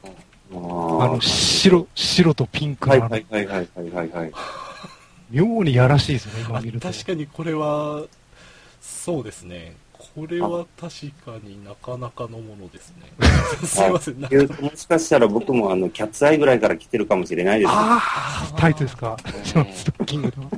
[0.04, 0.08] あ。
[0.54, 0.58] あ
[1.08, 4.32] の、白、白とピンクはいのあの、はいはいはいはいはいはい。
[5.30, 6.88] 妙にやらしいですね、今あ見ると。
[6.92, 8.02] 確かにこれは、
[8.80, 9.74] そうですね。
[10.14, 13.10] これは確かになかなかのものですね。
[13.66, 17.70] すいません、なんかもしかしたら僕もあの、キャッツアイぐらいから来てるかもしれないです。
[17.72, 17.98] あ
[18.52, 19.16] あ、タイトですか？
[19.44, 20.50] ストッキングの。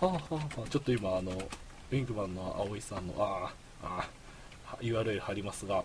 [0.00, 3.50] はあ、はあはあ、ちょっと今、あの、ウィングマンの葵さんの、あ
[3.82, 4.08] あ、あ
[4.72, 5.82] あ、URL 貼りますが。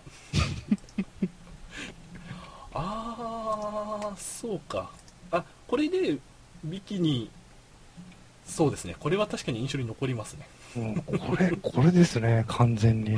[2.74, 4.90] ああ、そうか。
[5.30, 6.18] あ、これで、
[6.64, 7.30] ビキニ、
[8.46, 8.94] そうですね。
[8.98, 10.46] これは確かに印象に残りますね。
[10.76, 13.16] うん、これ、これですね、完全に。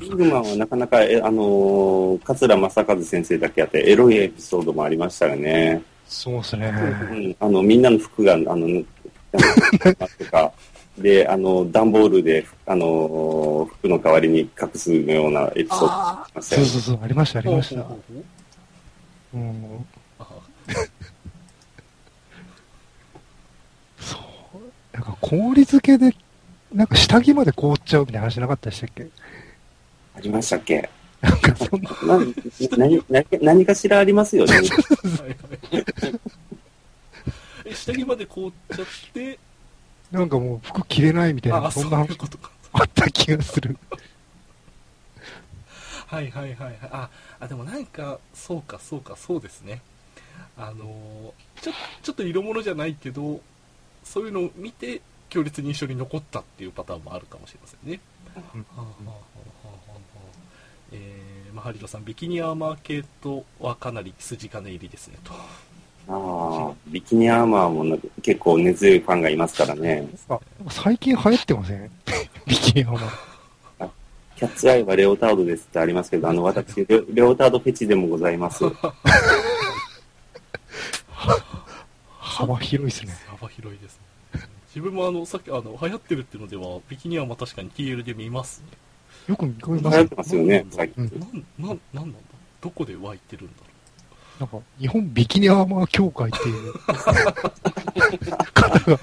[0.00, 5.82] ビッグマンはなかなか、えあのー桂正和先生だけあって、エロいエピソードもありましたよね。
[6.06, 6.68] そうですね。
[6.68, 8.84] うん、あの、みんなの服が、あの、
[9.36, 10.52] なんかとか、
[10.98, 17.82] で、あの、段ボールで、あの、服の代わりに隠すようなエピソードありましたよねそうそうそう、ありました、ありました。
[17.82, 17.98] ほう。
[17.98, 18.22] ほうほう
[19.32, 19.38] ほう。
[19.38, 19.86] うん、
[20.20, 20.26] あ
[23.98, 24.20] そう。
[24.94, 26.14] なんか氷漬けで、
[26.72, 29.06] なんか下着まで凍っちゃうみたいな話なかったでしたっけ？
[30.16, 30.88] ありましたっけ？
[31.20, 32.24] なんかそんな、な
[32.78, 34.52] 何何何かしらありますよね。
[37.66, 39.38] え 下着まで凍っちゃって、
[40.10, 42.50] なんかもう服着れないみたいな、ああ、そんいうことか。
[42.72, 43.76] あった気がする。
[46.06, 46.78] はいはいはいはい。
[46.92, 47.10] あ、
[47.40, 49.82] あでもなんか、そうかそうか、そうですね。
[50.56, 53.40] あのーちょ、ちょっと色物じゃないけど、
[54.04, 57.98] そういうのを見て、強烈に印象に残ったっていうパターンもあるかもしれませんね。
[60.92, 65.32] えー、まあ、ハリドさん、ビキニアーマー系とはかなり筋金入りですね、と。
[66.08, 70.08] ああ、ビキニアーマーもな結構根強いファンがいますからね。
[70.28, 70.38] あ、
[70.70, 71.90] 最近流行ってません？
[72.46, 73.00] ビキニアマ。
[74.36, 78.64] キャッツアイはレオタードですってありますけど、あの、私、レレオタードフェチでもございます。
[82.20, 83.14] 幅広いですね。
[83.28, 83.98] 幅広いです
[84.34, 84.42] ね。
[84.68, 88.66] 自分もあの、さっき、あの、流行ってるっていうのでは、ビキニアーマー確かに TL で見ますね。
[89.28, 90.14] よく見かけますよ流行って。
[90.16, 91.18] ますよね、最うん近。
[91.18, 92.18] なん、なん、なんなんだ？
[92.60, 93.52] どこで湧いてるんだ？
[93.60, 93.65] ろ
[94.38, 96.72] なんか、日本ビキニアーマー協会っていう
[98.52, 99.00] 方が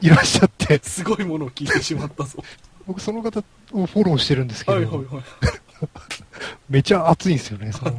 [0.00, 2.42] いらっしゃってう。、すごいものを聞いてしまったぞ。
[2.86, 3.40] 僕その方
[3.72, 5.24] をフォローしてるんですけど、はいはいはい。
[6.68, 7.98] めちゃ熱いんですよね、その。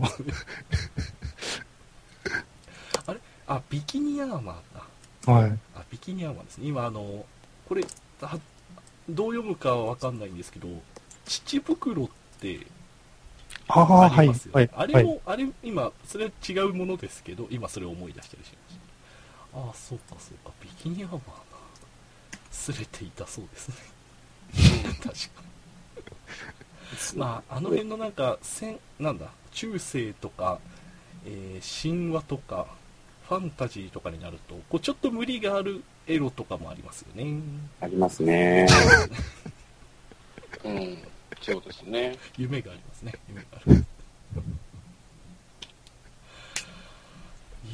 [3.05, 3.19] あれ？
[3.47, 5.33] あ、ビキニアーマーだ。
[5.33, 5.59] はい。
[5.75, 6.67] あ、ビキニアーマーですね。
[6.67, 7.25] 今、あの、
[7.67, 7.83] これ、
[8.21, 8.39] は
[9.09, 10.67] どう読むかはわかんないんですけど、
[11.25, 12.09] 乳袋っ
[12.39, 12.59] て
[13.73, 15.21] ああ、はいありますよ、ねはい、あれも、はい。
[15.25, 18.75] あれ、今、それは違うものですけど、今それを思い出したりしまし
[19.53, 19.59] た。
[19.59, 21.23] ああ、そうかそうか、ビキニアーマーな。
[22.51, 23.75] すれていたそうですね。
[24.99, 25.11] 確か
[27.15, 27.17] に。
[27.17, 30.59] まあ、あの辺のなんか、戦、なんだ、中世とか、
[31.25, 32.67] えー神話とか、
[33.29, 37.41] ファンタジーとかになると、こう、ちょっと無理があるエロとかもありますよね。
[37.79, 38.67] ありますね。
[40.65, 40.97] うん。
[41.41, 42.17] そうですね。
[42.37, 43.13] 夢がありますね。
[43.27, 43.85] 夢がある。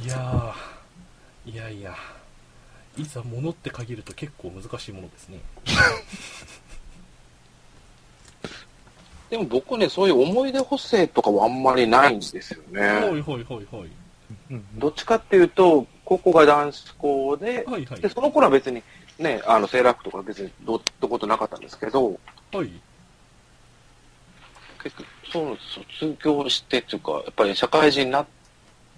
[0.03, 1.95] いやー、いやいや、
[2.97, 5.39] いざ物って限ると結構難しいものですね。
[9.29, 12.81] でも僕ね、そういう思い出補正とかはあんまりないんですよね。
[12.81, 13.89] はいはいはいはい。
[14.51, 18.07] うんどっちかっていうと、ここが男子校で、はいはいで、。
[18.07, 18.81] その頃は別に
[19.19, 22.17] ね、あの、セーラー服とか別にどうってことなかったんですけど、
[22.53, 22.71] はい。
[24.83, 25.57] 結局、そう、
[25.99, 28.25] 卒業してっていうか、やっぱり社会人になっ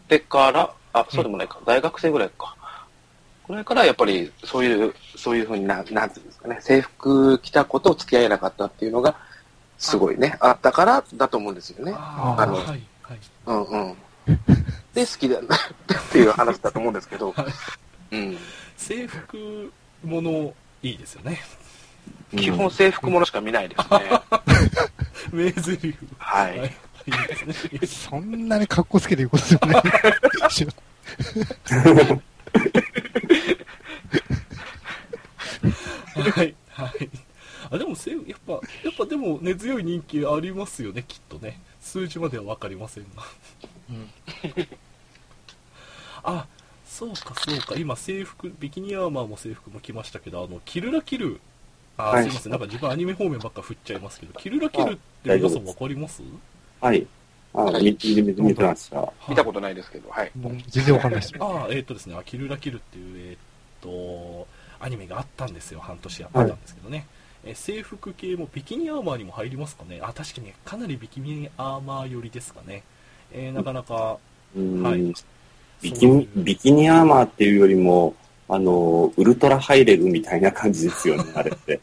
[0.07, 2.55] てから、あ、そうでもないか、大学生ぐらいか。
[3.43, 9.15] これからやっぱりそういう、そういうふうにな、なんていうんですかね、制服着たことを付き合えなかったっていうのが、
[9.79, 11.93] すごいね、あったからだと思うんですよね。
[11.95, 13.19] あのはいはい。
[13.47, 13.97] うんうん。
[14.93, 15.59] で、好きだなっ
[16.11, 17.43] ていう話だと思うんですけど、 は
[18.11, 18.37] いうん。
[18.77, 19.71] 制服
[20.03, 20.53] もの、
[20.83, 21.41] いいですよね。
[22.35, 24.21] 基本制服ものしか見ないですね。
[25.31, 25.95] 名台詞。
[26.17, 26.57] ははい。
[26.57, 26.67] いい。
[27.07, 27.87] いですね。
[27.87, 29.73] そんなに格好つけて言うことですよね。
[36.15, 36.55] はい。
[36.69, 37.09] はい。
[37.71, 38.61] あ、でもせ、やっぱ、やっ
[38.97, 41.59] ぱでも根強い人気ありますよね、きっとね。
[41.79, 43.23] 数字まではわかりませんが。
[43.89, 44.09] うん
[46.23, 46.47] あ、
[46.85, 47.75] そうかそうか。
[47.77, 51.39] 今制服、ビキニアーマーも制服も来ましたけど、あの、キルラキル。
[51.99, 52.51] あ、はいすいません。
[52.51, 54.99] なんか自分アニメ方面ばっか振っちゃいますけど、キルラキルって
[55.37, 56.23] 皆さんわかります？
[56.81, 57.05] はい。
[57.53, 59.11] あ、見て、見て、見てました。
[59.27, 60.31] 見たことないですけど、はい。
[60.39, 61.33] もう全然わかんないです。
[61.39, 63.37] ああ、えっ、とですね、あキルラキルっていう、えっ、
[63.81, 64.47] と、
[64.79, 65.79] アニメがあったんですよ。
[65.81, 67.05] 半年やってたんですけどね。
[67.43, 69.99] えー制服系もビキニアーマーにも入りますかね？
[70.03, 72.83] あ、確かにかなりビキニアーマー寄りですかね。
[73.31, 74.17] えーなかなか、
[74.55, 75.13] うんはい
[75.81, 78.13] ビキビキニアーマーっていうよりも、
[78.49, 81.79] あの、ウルトラハイレグみたいな感じですよね、 あれって。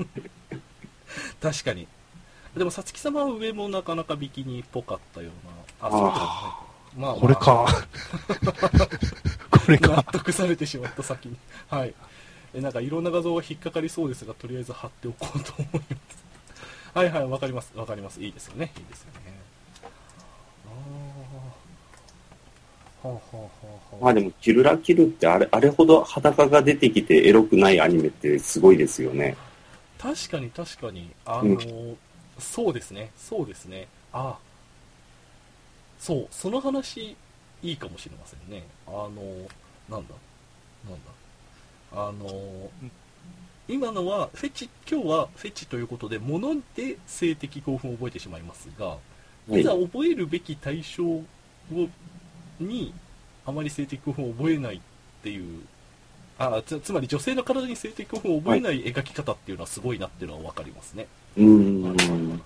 [1.41, 1.87] 確かに。
[2.57, 5.31] でも、さつき様は上もなかなかビキニっぽかったよ
[5.81, 5.89] うな。
[5.89, 6.19] あ、そうでもない。
[6.19, 7.67] まあ、まあこれか。
[9.51, 10.03] これ納か。
[10.12, 11.37] 得されてしまった先に。
[11.69, 11.95] はい。
[12.55, 16.25] えなんかいろんな画像が引っかかりそうですが、とりあえず貼っておこうと思います。
[16.95, 17.71] はいはい、わかります。
[17.77, 18.21] わかります。
[18.21, 18.73] いいですよね。
[18.77, 19.21] いいですよね。
[20.64, 21.67] あーははあ、はあはあ
[24.01, 29.37] まあでも、キルラキルってあれ、あれほど裸が出てきてエロくないアニメってすごいですよね。
[29.99, 31.59] 確かに確かに、あの、
[32.39, 33.89] そうですね、そうですね。
[34.13, 34.39] あ
[35.99, 37.17] そう、その話、
[37.63, 38.65] いいかもしれませんね。
[38.87, 39.09] あの、
[39.89, 40.15] なんだ、
[40.89, 41.11] なんだ？
[41.93, 42.71] あの、
[43.69, 48.99] 今のは、フェチ、今日はフェチということで、物で性的興奮を覚えてしまいますが、は
[49.49, 51.25] いいざ覚えるべき対象を
[52.61, 52.93] に、
[53.45, 54.81] あまり性的興奮を覚えないっ
[55.23, 55.63] ていう、
[56.39, 61.07] あつつまり女性の体に性的興奮を覚えない描き方っていうのはすごいなっていうのは分かりますね。
[61.37, 62.43] うーん。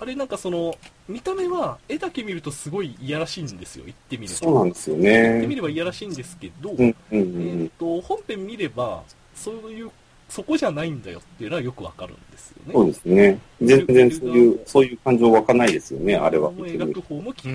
[0.00, 0.76] あれなんかその、
[1.08, 4.38] 見た目は絵だけ見るとすごいいやらしいんですよ、言ってみれば。
[4.38, 5.10] そうなんですよね。
[5.10, 7.68] 言ってみればいやらしいんですけど、うん、うん、うえんー。
[7.70, 9.02] と、本編見れば、
[9.34, 9.90] そういう、
[10.28, 12.72] そこじゃないんだよっていうのはよくわかるんですよね。
[12.72, 13.38] そうですね。
[13.62, 16.50] 全然そういう、そういう感情湧かないですよね、あれは。
[16.50, 17.52] も描く方もきっと、う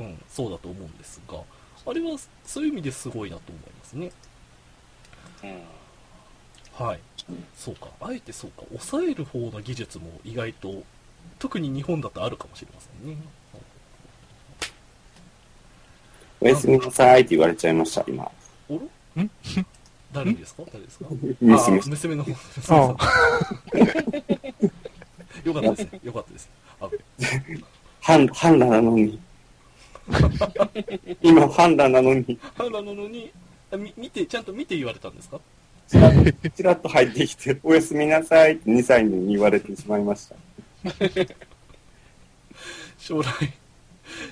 [0.00, 1.38] うんん、そうだと思うんですが、
[1.86, 4.10] あれはそういう意味ですごいなと思いますね。
[6.74, 7.00] はい。
[7.56, 7.88] そうか。
[8.00, 8.62] あえてそうか。
[8.70, 10.82] 抑える方の技術も意外と、
[11.38, 13.16] 特に日本だとあるかもしれませんね。
[16.40, 18.30] おやすみなさいって言われちゃいました、今。
[18.68, 18.88] おろ？
[20.12, 20.62] 誰ですか？
[20.72, 21.06] 誰ですか？
[21.40, 22.32] 娘あ娘の方。
[22.68, 22.96] あ
[25.44, 26.00] よかったですね。
[26.02, 26.50] よかったです。
[26.80, 26.90] あ
[28.00, 29.18] 半、半裸なのに。
[31.22, 33.30] 今、半裸なのに、ハンラなのに、
[33.72, 35.40] あみ見て、ちゃんと見て言われたんですか？
[35.88, 40.36] ちらっと、ちらっと入ってきて、おやすみなさいって2歳に言われてしまいました。
[42.98, 43.32] 将来、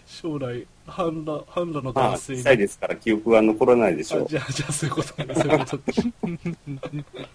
[0.07, 2.39] 将来、ハンラ、ハンラのまあ、男性に。
[2.41, 4.22] 小さいですから記憶は残らないでしょう。
[4.24, 5.34] あじゃあ、じゃあ、そういうことね。
[5.34, 5.76] そういうこと
[6.26, 7.05] ね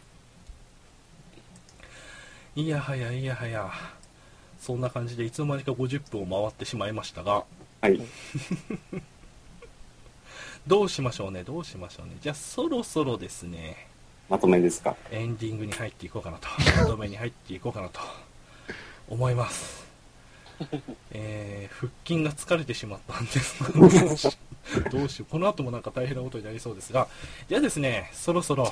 [2.55, 3.71] いやはや、いやはや。
[4.59, 7.43] そんな感じで、いつの間にか50分を回ってしまいましたが、
[7.81, 7.99] はい。
[10.65, 12.15] どうしましょうね、どうしましょうね。
[12.21, 13.87] じゃあ、そろそろですね、
[14.29, 14.95] まとめですか。
[15.11, 16.47] エンディングに入っていこうかなと、
[16.77, 17.99] まとめに入っていこうかなと、
[19.09, 19.82] 思います。
[21.11, 23.63] えー、腹筋が疲れてしまったんです。
[23.63, 23.69] が、
[24.91, 27.07] どうしよう、この後もなんか大変なことになりそうですが、
[27.47, 28.71] じゃあですね、そろそろ、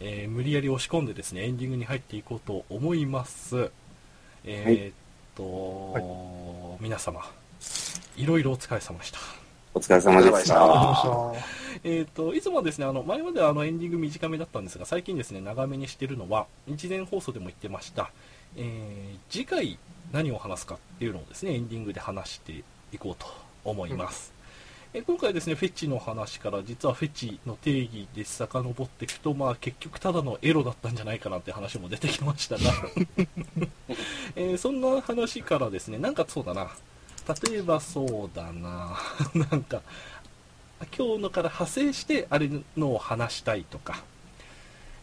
[0.00, 3.70] えー無理やり押し込んでですね、エンディングに入っていこうと思います。
[4.44, 4.94] えーっ
[5.36, 7.30] と、皆様、
[8.16, 9.18] いろいろお疲れ様でした。
[9.72, 10.54] お疲れ様でした。
[10.54, 11.32] た。
[11.84, 18.10] えー、といつもはですねあの前まではあのエンディング短めだったんですが最近ですね長めにしてるのは一年放送でも言ってました、
[18.56, 19.78] えー次回
[20.12, 23.26] 何を話すかっていうのをですねエンディングで話していこうと
[23.64, 24.40] 思います、えー
[24.92, 32.62] 今回はですねフェチの話から実はフェチの定義で遡っていくと、まあ、結局ただのエロだったんじゃないかなって話も出てきましたが、
[34.34, 36.72] えーそんな話からですねなんかそうだな。
[37.48, 38.98] 例えばそうだな。
[39.32, 39.82] なんか
[40.98, 44.02] 今日のから派生してあれのを話したいとか、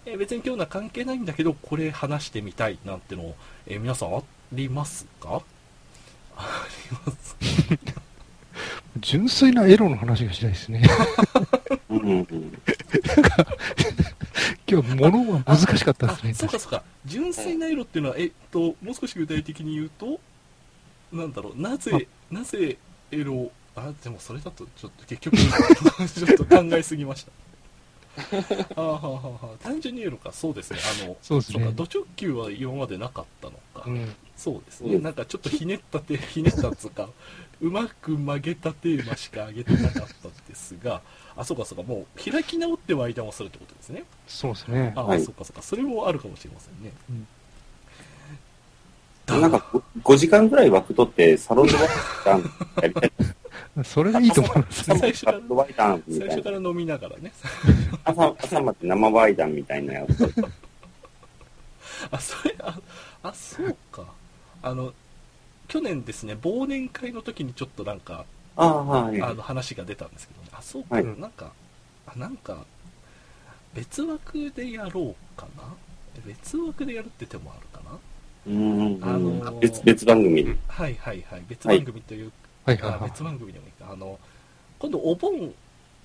[0.06, 3.36] えー別に今日のは関係ないんだけどこれ話してみたいなんてのを、
[3.68, 4.22] えー皆さんあ
[4.54, 5.42] りますか？
[6.36, 7.36] あります。
[9.00, 10.84] 純粋なエロの話がしたいですね。
[11.90, 11.98] うん。
[12.00, 12.54] うんうん。
[14.70, 16.32] 今日、物は難しかったですね。
[16.32, 16.84] あそうかそうか。
[17.06, 20.20] 純粋な色っていうのは、えっともう少し具体的に言うと
[21.12, 21.62] なんだろう。
[21.62, 22.78] なぜなぜ
[23.12, 27.32] エロあでもそれだとちょっと結局 ちょっと考えすぎました。
[28.18, 30.32] あーはーはーはー単純にエロか。
[30.32, 30.80] そうですね。
[31.04, 31.66] あのそうですね。
[31.66, 31.72] か。
[31.72, 34.16] ド直球は今までなかったのか、うん。
[34.38, 37.10] そうですね、うんなんかちょっとひねったて、 ひねったっつうか、
[37.60, 41.02] うまく曲げたテーマしか上げてなかったんですが、
[41.36, 44.04] あ、そうかそうか、もう開き直っては間もするってことですね。
[44.28, 44.94] そうですね。
[44.96, 46.92] あ、はいそうかそうか、それもあるかもしれませんね。
[47.10, 47.28] うん
[49.28, 51.88] だなんか5、5時間ぐらい枠取って、サロンドワイ
[52.26, 52.42] ダン
[52.82, 53.12] やりたい。
[53.84, 54.96] それがいいと思いますね。
[54.96, 56.34] 朝までサロンドワイダンみたいな。
[56.34, 57.32] 最初から飲みながらね。
[58.06, 60.34] 朝朝まで生ワイダンみたいなやつ。
[62.10, 62.80] あ、それ、あ、
[63.24, 64.06] あ、そうか。
[64.68, 64.94] あの、
[65.68, 69.22] 去年ですね、忘年会の時にちょっとなんか、ああ、はい。
[69.22, 71.52] あの話が出たんですけど、ね、あ、そうか、はいなんか、
[72.08, 72.66] あ、なんか、
[73.74, 75.64] 別枠でやろうかな？
[76.26, 77.98] 別枠でやるって手もあるかな？
[78.48, 80.58] うんうんあうんのー別、別番組で。
[80.68, 81.44] はいはいはい。
[81.48, 83.10] 別番組というか、はいはいはい。
[83.10, 83.92] 別番組でもいいか。
[83.92, 84.18] あの、
[84.80, 85.54] 今度お盆、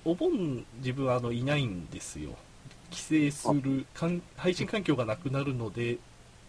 [0.05, 2.31] お盆自分あのいないんですよ。
[2.91, 5.97] 帰省するかん、配信環境がなくなるので、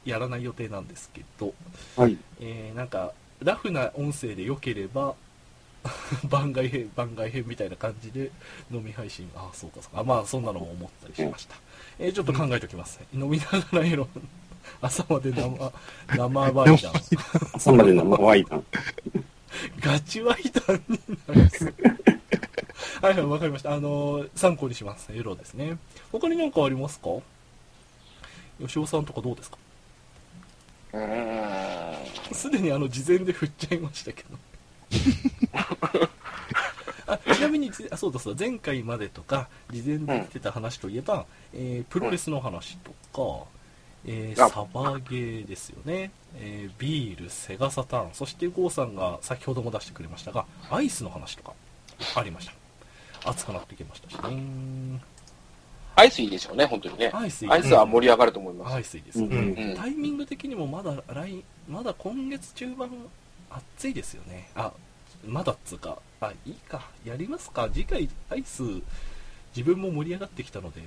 [0.05, 1.55] やらない予定なんですけど、
[1.97, 2.17] はい。
[2.41, 5.15] えーなんか、ラフな音声で良ければ、
[6.31, 8.31] 番外編、番外編みたいな感じで
[8.73, 10.01] 飲み配信、ああ、そうかそうか。
[10.01, 11.57] あまあ、そんなのも思ったりしました。
[11.99, 13.01] えーちょっと考えておきます。
[13.13, 14.09] 飲みながらエロ、
[14.81, 15.73] 朝まで生、
[16.17, 16.93] 生バイダン。
[17.55, 18.65] 朝まで生ワイダン。
[19.81, 21.65] ガチワイ担任なんです。
[23.03, 23.75] はいはい、わかりました。
[23.75, 25.13] あのー参考にします。
[25.13, 25.77] エロですね。
[26.11, 27.11] 他に何かありますか？
[28.61, 29.59] 吉尾さんとかどうですか？
[32.33, 34.39] すでにあの、事前で振っちゃいましたけど。
[37.07, 38.47] あちなみにぜあそうだそうだ。
[38.47, 43.47] 前回までとか事前で言ってた話といえば、えープロレスの話とか、
[44.07, 44.49] えーあ。
[44.49, 48.15] サバゲーですよね、えービールセガサターン。
[48.15, 51.53] そして郷さんが先ほども出してくれましたがアイスの話とか
[52.15, 52.53] ありました。
[53.31, 55.01] 熱くなってきましたしね
[55.97, 57.11] アイスいいでしょうね、本当にね。
[57.15, 57.51] アイスいい。
[57.51, 58.75] アイスは盛り上がると思います。
[58.75, 62.91] アイスいいですね、うんうんタイミング的にもまだ来まだ今月中盤
[63.51, 64.49] 暑いですよね。
[64.55, 64.73] あ
[65.27, 65.99] まだっつうか。
[66.21, 66.83] あいいか。
[67.05, 67.69] やりますか。
[67.73, 68.63] 次回アイス
[69.57, 70.83] 自分も盛り上がってきたので。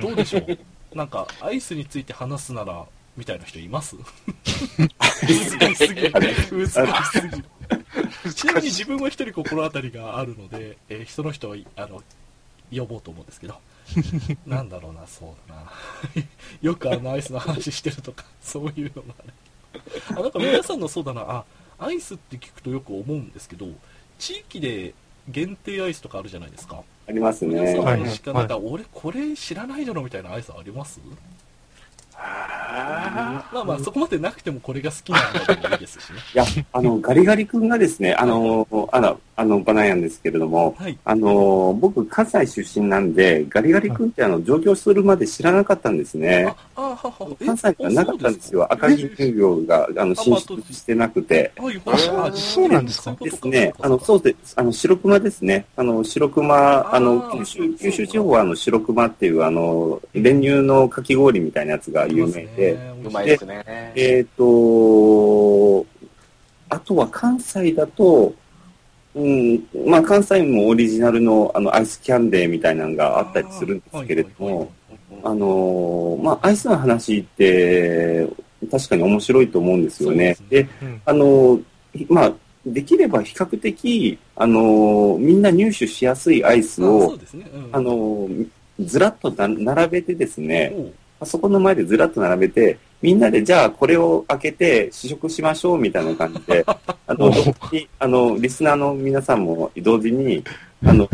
[0.00, 0.58] どうでしょう？
[0.96, 2.84] なんかアイスについて話すなら
[3.16, 3.96] みたいな人います？
[4.78, 6.00] 難しすぎ。
[6.08, 6.68] る難
[7.04, 7.36] しすぎ。
[8.24, 12.02] るちなみに自分は一人心当たりがあるので、えー人の人をいあの
[12.72, 13.56] 呼ぼうと思うんですけど
[14.46, 15.62] なんだろうなそうだな。
[16.62, 19.82] よくあのアイスの話してるとか そういうのがある。
[20.10, 21.20] あなんか皆さんのそうだな。
[21.22, 21.44] あ
[21.78, 23.66] アイスって聞くとよく思うんですけど
[24.18, 24.94] 地域で
[25.28, 26.82] 限定アイスとかあるじゃないですか。
[27.08, 27.74] あります皆ね。
[27.82, 31.00] さんのしかはいなんか俺これ知らないだろみたいなアイスあります？
[32.16, 36.18] あまあまあそこまでなくてもこれが好きなんだでもいいですしね。
[36.34, 46.80] いや、あの、ガリガリ君がですね、あの、あの、あの、バナヤンですけれども、はいあの、僕、関西出身なんで、ガリガリ君ってあの、上京するまで知らなかったんですねあ。
[46.82, 48.62] あははえ関西がなかったんですよ。
[48.64, 51.52] あ赤城乳業が、あの、進まあ出してなくて。
[51.56, 53.16] はいあそうなんですか？
[53.20, 53.72] ですね。
[53.80, 54.54] あの、そうです。
[54.56, 55.66] あの、白熊ですね。
[55.76, 63.64] あの、白熊、あの、九州、九州地方はあの、白熊っていう、あの、練乳のかき氷みたいなやつが有名で、ーうまいですね。
[63.96, 65.84] えっ、と、
[66.70, 68.32] あとは関西だと、
[69.14, 74.72] うん、まあ関西もオリジナルのあのアイスキャンデーみたいなのがあったりするんですけれども、
[75.22, 78.28] あの、まあアイスの話って
[78.70, 80.16] 確かに面白いと思うんですよね。
[80.16, 81.02] ですでうん。
[81.04, 81.60] あの、
[82.08, 82.32] まあ、
[82.66, 88.28] できれば比較的、あの、みんな入手しやすいアイスをう、ですね、うん、あの、
[88.80, 90.74] ずらっとな並べてですね、
[91.20, 96.64] あそこの前でずらっと並べて、みんなでじゃあこれを開けて試食しましょうみたいな感じで、
[97.06, 97.30] あの、
[97.98, 100.42] あの、リスナーの皆さんも同時に、
[100.82, 101.06] あの、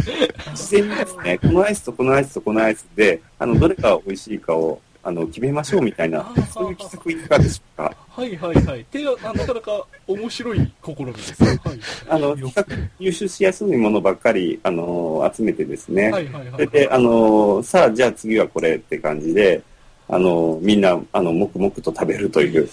[0.55, 7.97] 事前にですね、このアイスとこのアイスとこのアイスで、あの、どれが美味しいかを、あの、決めましょうみたいな、そういう企画いかがでしょうか。
[8.09, 8.87] はいはいはい。
[9.35, 11.49] なかなか面白い試みですね。
[11.65, 11.81] はい。
[12.09, 16.53] あの、比較的入手しやすいものばっかり、あの、集めてですね、はいはいはい。
[16.53, 19.61] それで、あの、さあ、じゃあ次はこれって感じで、
[20.13, 22.69] あの、みんな、あの、黙々と食べるという、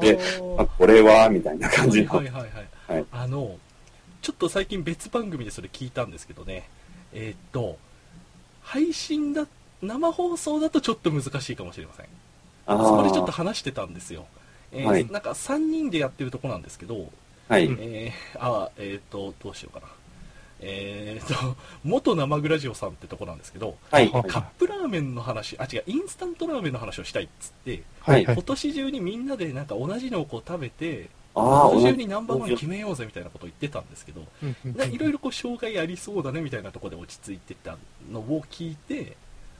[0.00, 0.18] で
[0.56, 2.14] あ、これは、みたいな感じの。
[2.14, 2.50] はいはいはい
[2.88, 2.96] はい。
[2.96, 3.56] はいあの、
[4.22, 6.68] ちょっと最近別番組でそれ聞いたんですけどね。
[7.12, 7.78] えーっと、
[8.62, 9.46] 配信だ、
[9.82, 12.06] 生放送だとちょっと難しいかもしれません。
[12.66, 14.26] あそこでちょっとー話してたんですよ。
[14.72, 17.10] えーはいなんか3人でやってるとこなんですけど、
[17.48, 17.64] はい。
[17.80, 19.92] えー、あ、えーっと、どうしようかな。
[20.62, 24.10] えーっと、元生グラジオさんってとこなんですけど、はい。
[24.10, 28.42] はカップラーメンの話、あ、違う、インスタントラーメンの話をしたいっつって、はいはい今。
[28.42, 34.22] 年中にみんなでなんか同じのをこう食べて、ああ、今年中にナンバーワン決めようぜみたいなことを言ってたんですけど、
[34.86, 37.76] いろいろこう障害ありそうだねみたいなところで落ち着いてた
[38.10, 39.16] のを聞いて、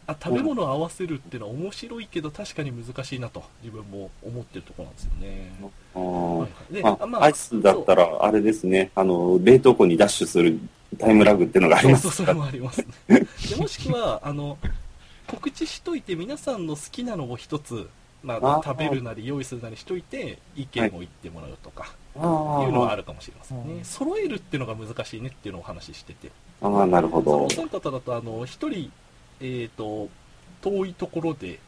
[0.06, 5.52] あ、食べ物を合わせるっていうのは面白いけど確かに難しいなと自分も思ってるところなんですよね。
[5.94, 10.58] あはいでまあ、アイスだったら、あれですね、あの、冷凍庫にダッシュする
[10.98, 13.26] タイムラグっていうのがありますそれもありますね。
[13.48, 14.58] でもしくは、あの、
[15.26, 17.88] 告知しといて皆さんの好きなのを一つ、
[18.22, 22.18] まああ、食べるなり用意するなりしといて、意見を言ってもらうとか、あ
[22.66, 23.74] いうのはあーるかもしれませんね。
[23.74, 26.30] うん揃えるっていうのが難しいねっていうのをお話ししてて。
[26.60, 27.50] あー、なるほどそのお。
[27.50, 28.90] 三方だと、あの、一人、
[29.40, 30.08] えっ、と、
[30.60, 31.60] 遠いところで、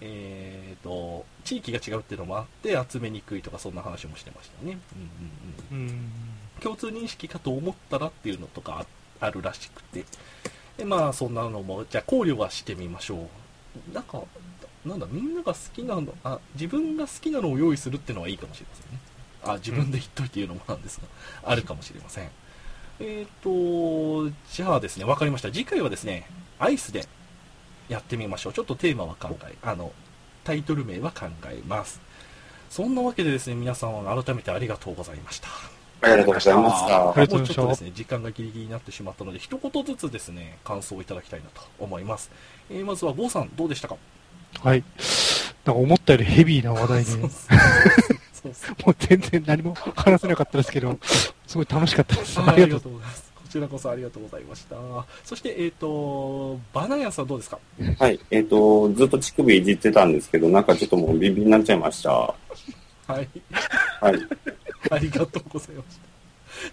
[0.00, 4.80] えっ、と、地域が違うっていうのもあって、集めにくいとか、そんな話もしてましたよね。
[5.72, 5.88] うんうんうん。
[5.88, 6.12] うん
[6.60, 8.84] 共通認識かと思ったらっていうのとか
[9.20, 10.04] ああるらしくて。
[10.76, 13.28] で、まあ、そんなのも、じゃあ考慮はしてみましょ
[13.90, 13.94] う。
[13.94, 14.22] なんか、
[14.86, 19.00] なんだ、みんなが好きなの、あ、自分が好きなのを用意するっていうのはいいかもしれませんね。
[19.42, 21.06] あ、自分で言っといて言うのもなんですが、
[21.50, 22.30] あるかもしれません。
[23.00, 25.48] えっ、と、じゃあですね、わかりました。
[25.50, 26.28] 次回はですね、
[26.58, 27.06] アイスで
[27.88, 28.52] やってみましょう。
[28.52, 29.92] ちょっとテーマは考え、あの、
[30.44, 32.00] タイトル名は考えます。
[32.70, 35.48] そんなわけでですね、皆さんは改めてありがとうございました。
[36.00, 37.04] ありがとうございましあた。
[37.04, 42.30] もうちょっとですね、時間がギリギリになってしまったので、一言ずつですね、感想をいただきたいなと思います。
[42.70, 43.96] えーまずは、郷さん、どうでしたか？
[44.62, 44.84] はい。
[45.64, 47.18] なんか思ったよりヘビーな話題で、そ
[48.90, 50.98] う 全然何も話せなかったですけど、
[51.46, 52.38] すごい楽しかったです。
[52.40, 52.80] ありがありがとう。
[52.82, 53.27] とうございます。
[53.48, 54.76] こちらこそありがとうございました。
[55.24, 57.58] そして、えっ、と、バナヤンさんどうですか？
[57.98, 58.20] はい。
[58.30, 62.10] えっ、と、ずっと乳首いじってたんですけど、なんかちょっともうビンビンになっちゃいました。
[62.10, 62.34] は
[63.06, 63.24] はい。
[63.24, 63.28] い。
[64.90, 66.08] ありがとうございました。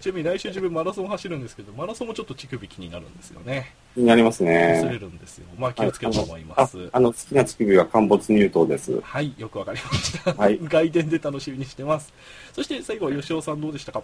[0.02, 3.74] ちなみに来週自分マラソン走るんですけど、マラソンもちょっと乳首気になるんですよね。
[3.94, 5.00] 気になります擦れね。
[5.00, 5.46] るんですよ。
[5.58, 6.90] まあ気をつけようと思いまあす。
[6.92, 9.00] あの、好きな乳首は陥没乳頭です。
[9.00, 10.34] はい、よくわかりました。
[10.34, 12.12] はい外伝で楽しみにしてます。
[12.54, 14.02] そして最後は吉尾さんどうでしたか？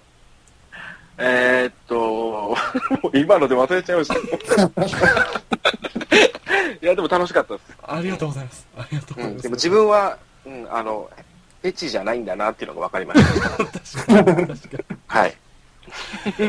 [1.23, 2.57] えーっと、
[3.13, 4.15] 今ので忘れちゃいました。
[6.81, 7.77] いや、でも楽しかったです。
[7.83, 8.67] ありがとうございます。
[8.75, 9.35] ありがとうございます。
[9.35, 11.09] うん、でも自分は、うん、あの、
[11.61, 13.49] フェチじゃないんだなっていうのが分かりました。
[13.55, 14.97] 確かに、確かに。
[15.07, 15.37] はい。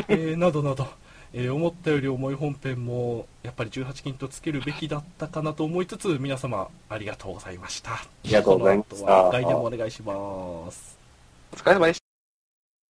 [0.08, 0.88] えーなどなど、
[1.34, 10.98] えー思ったより重い本編もやっぱり18金とつけるべきだったかなと思いつつ皆様ありがとうございましたありがとうございましたお願いします
[11.52, 12.01] お疲れ様でした。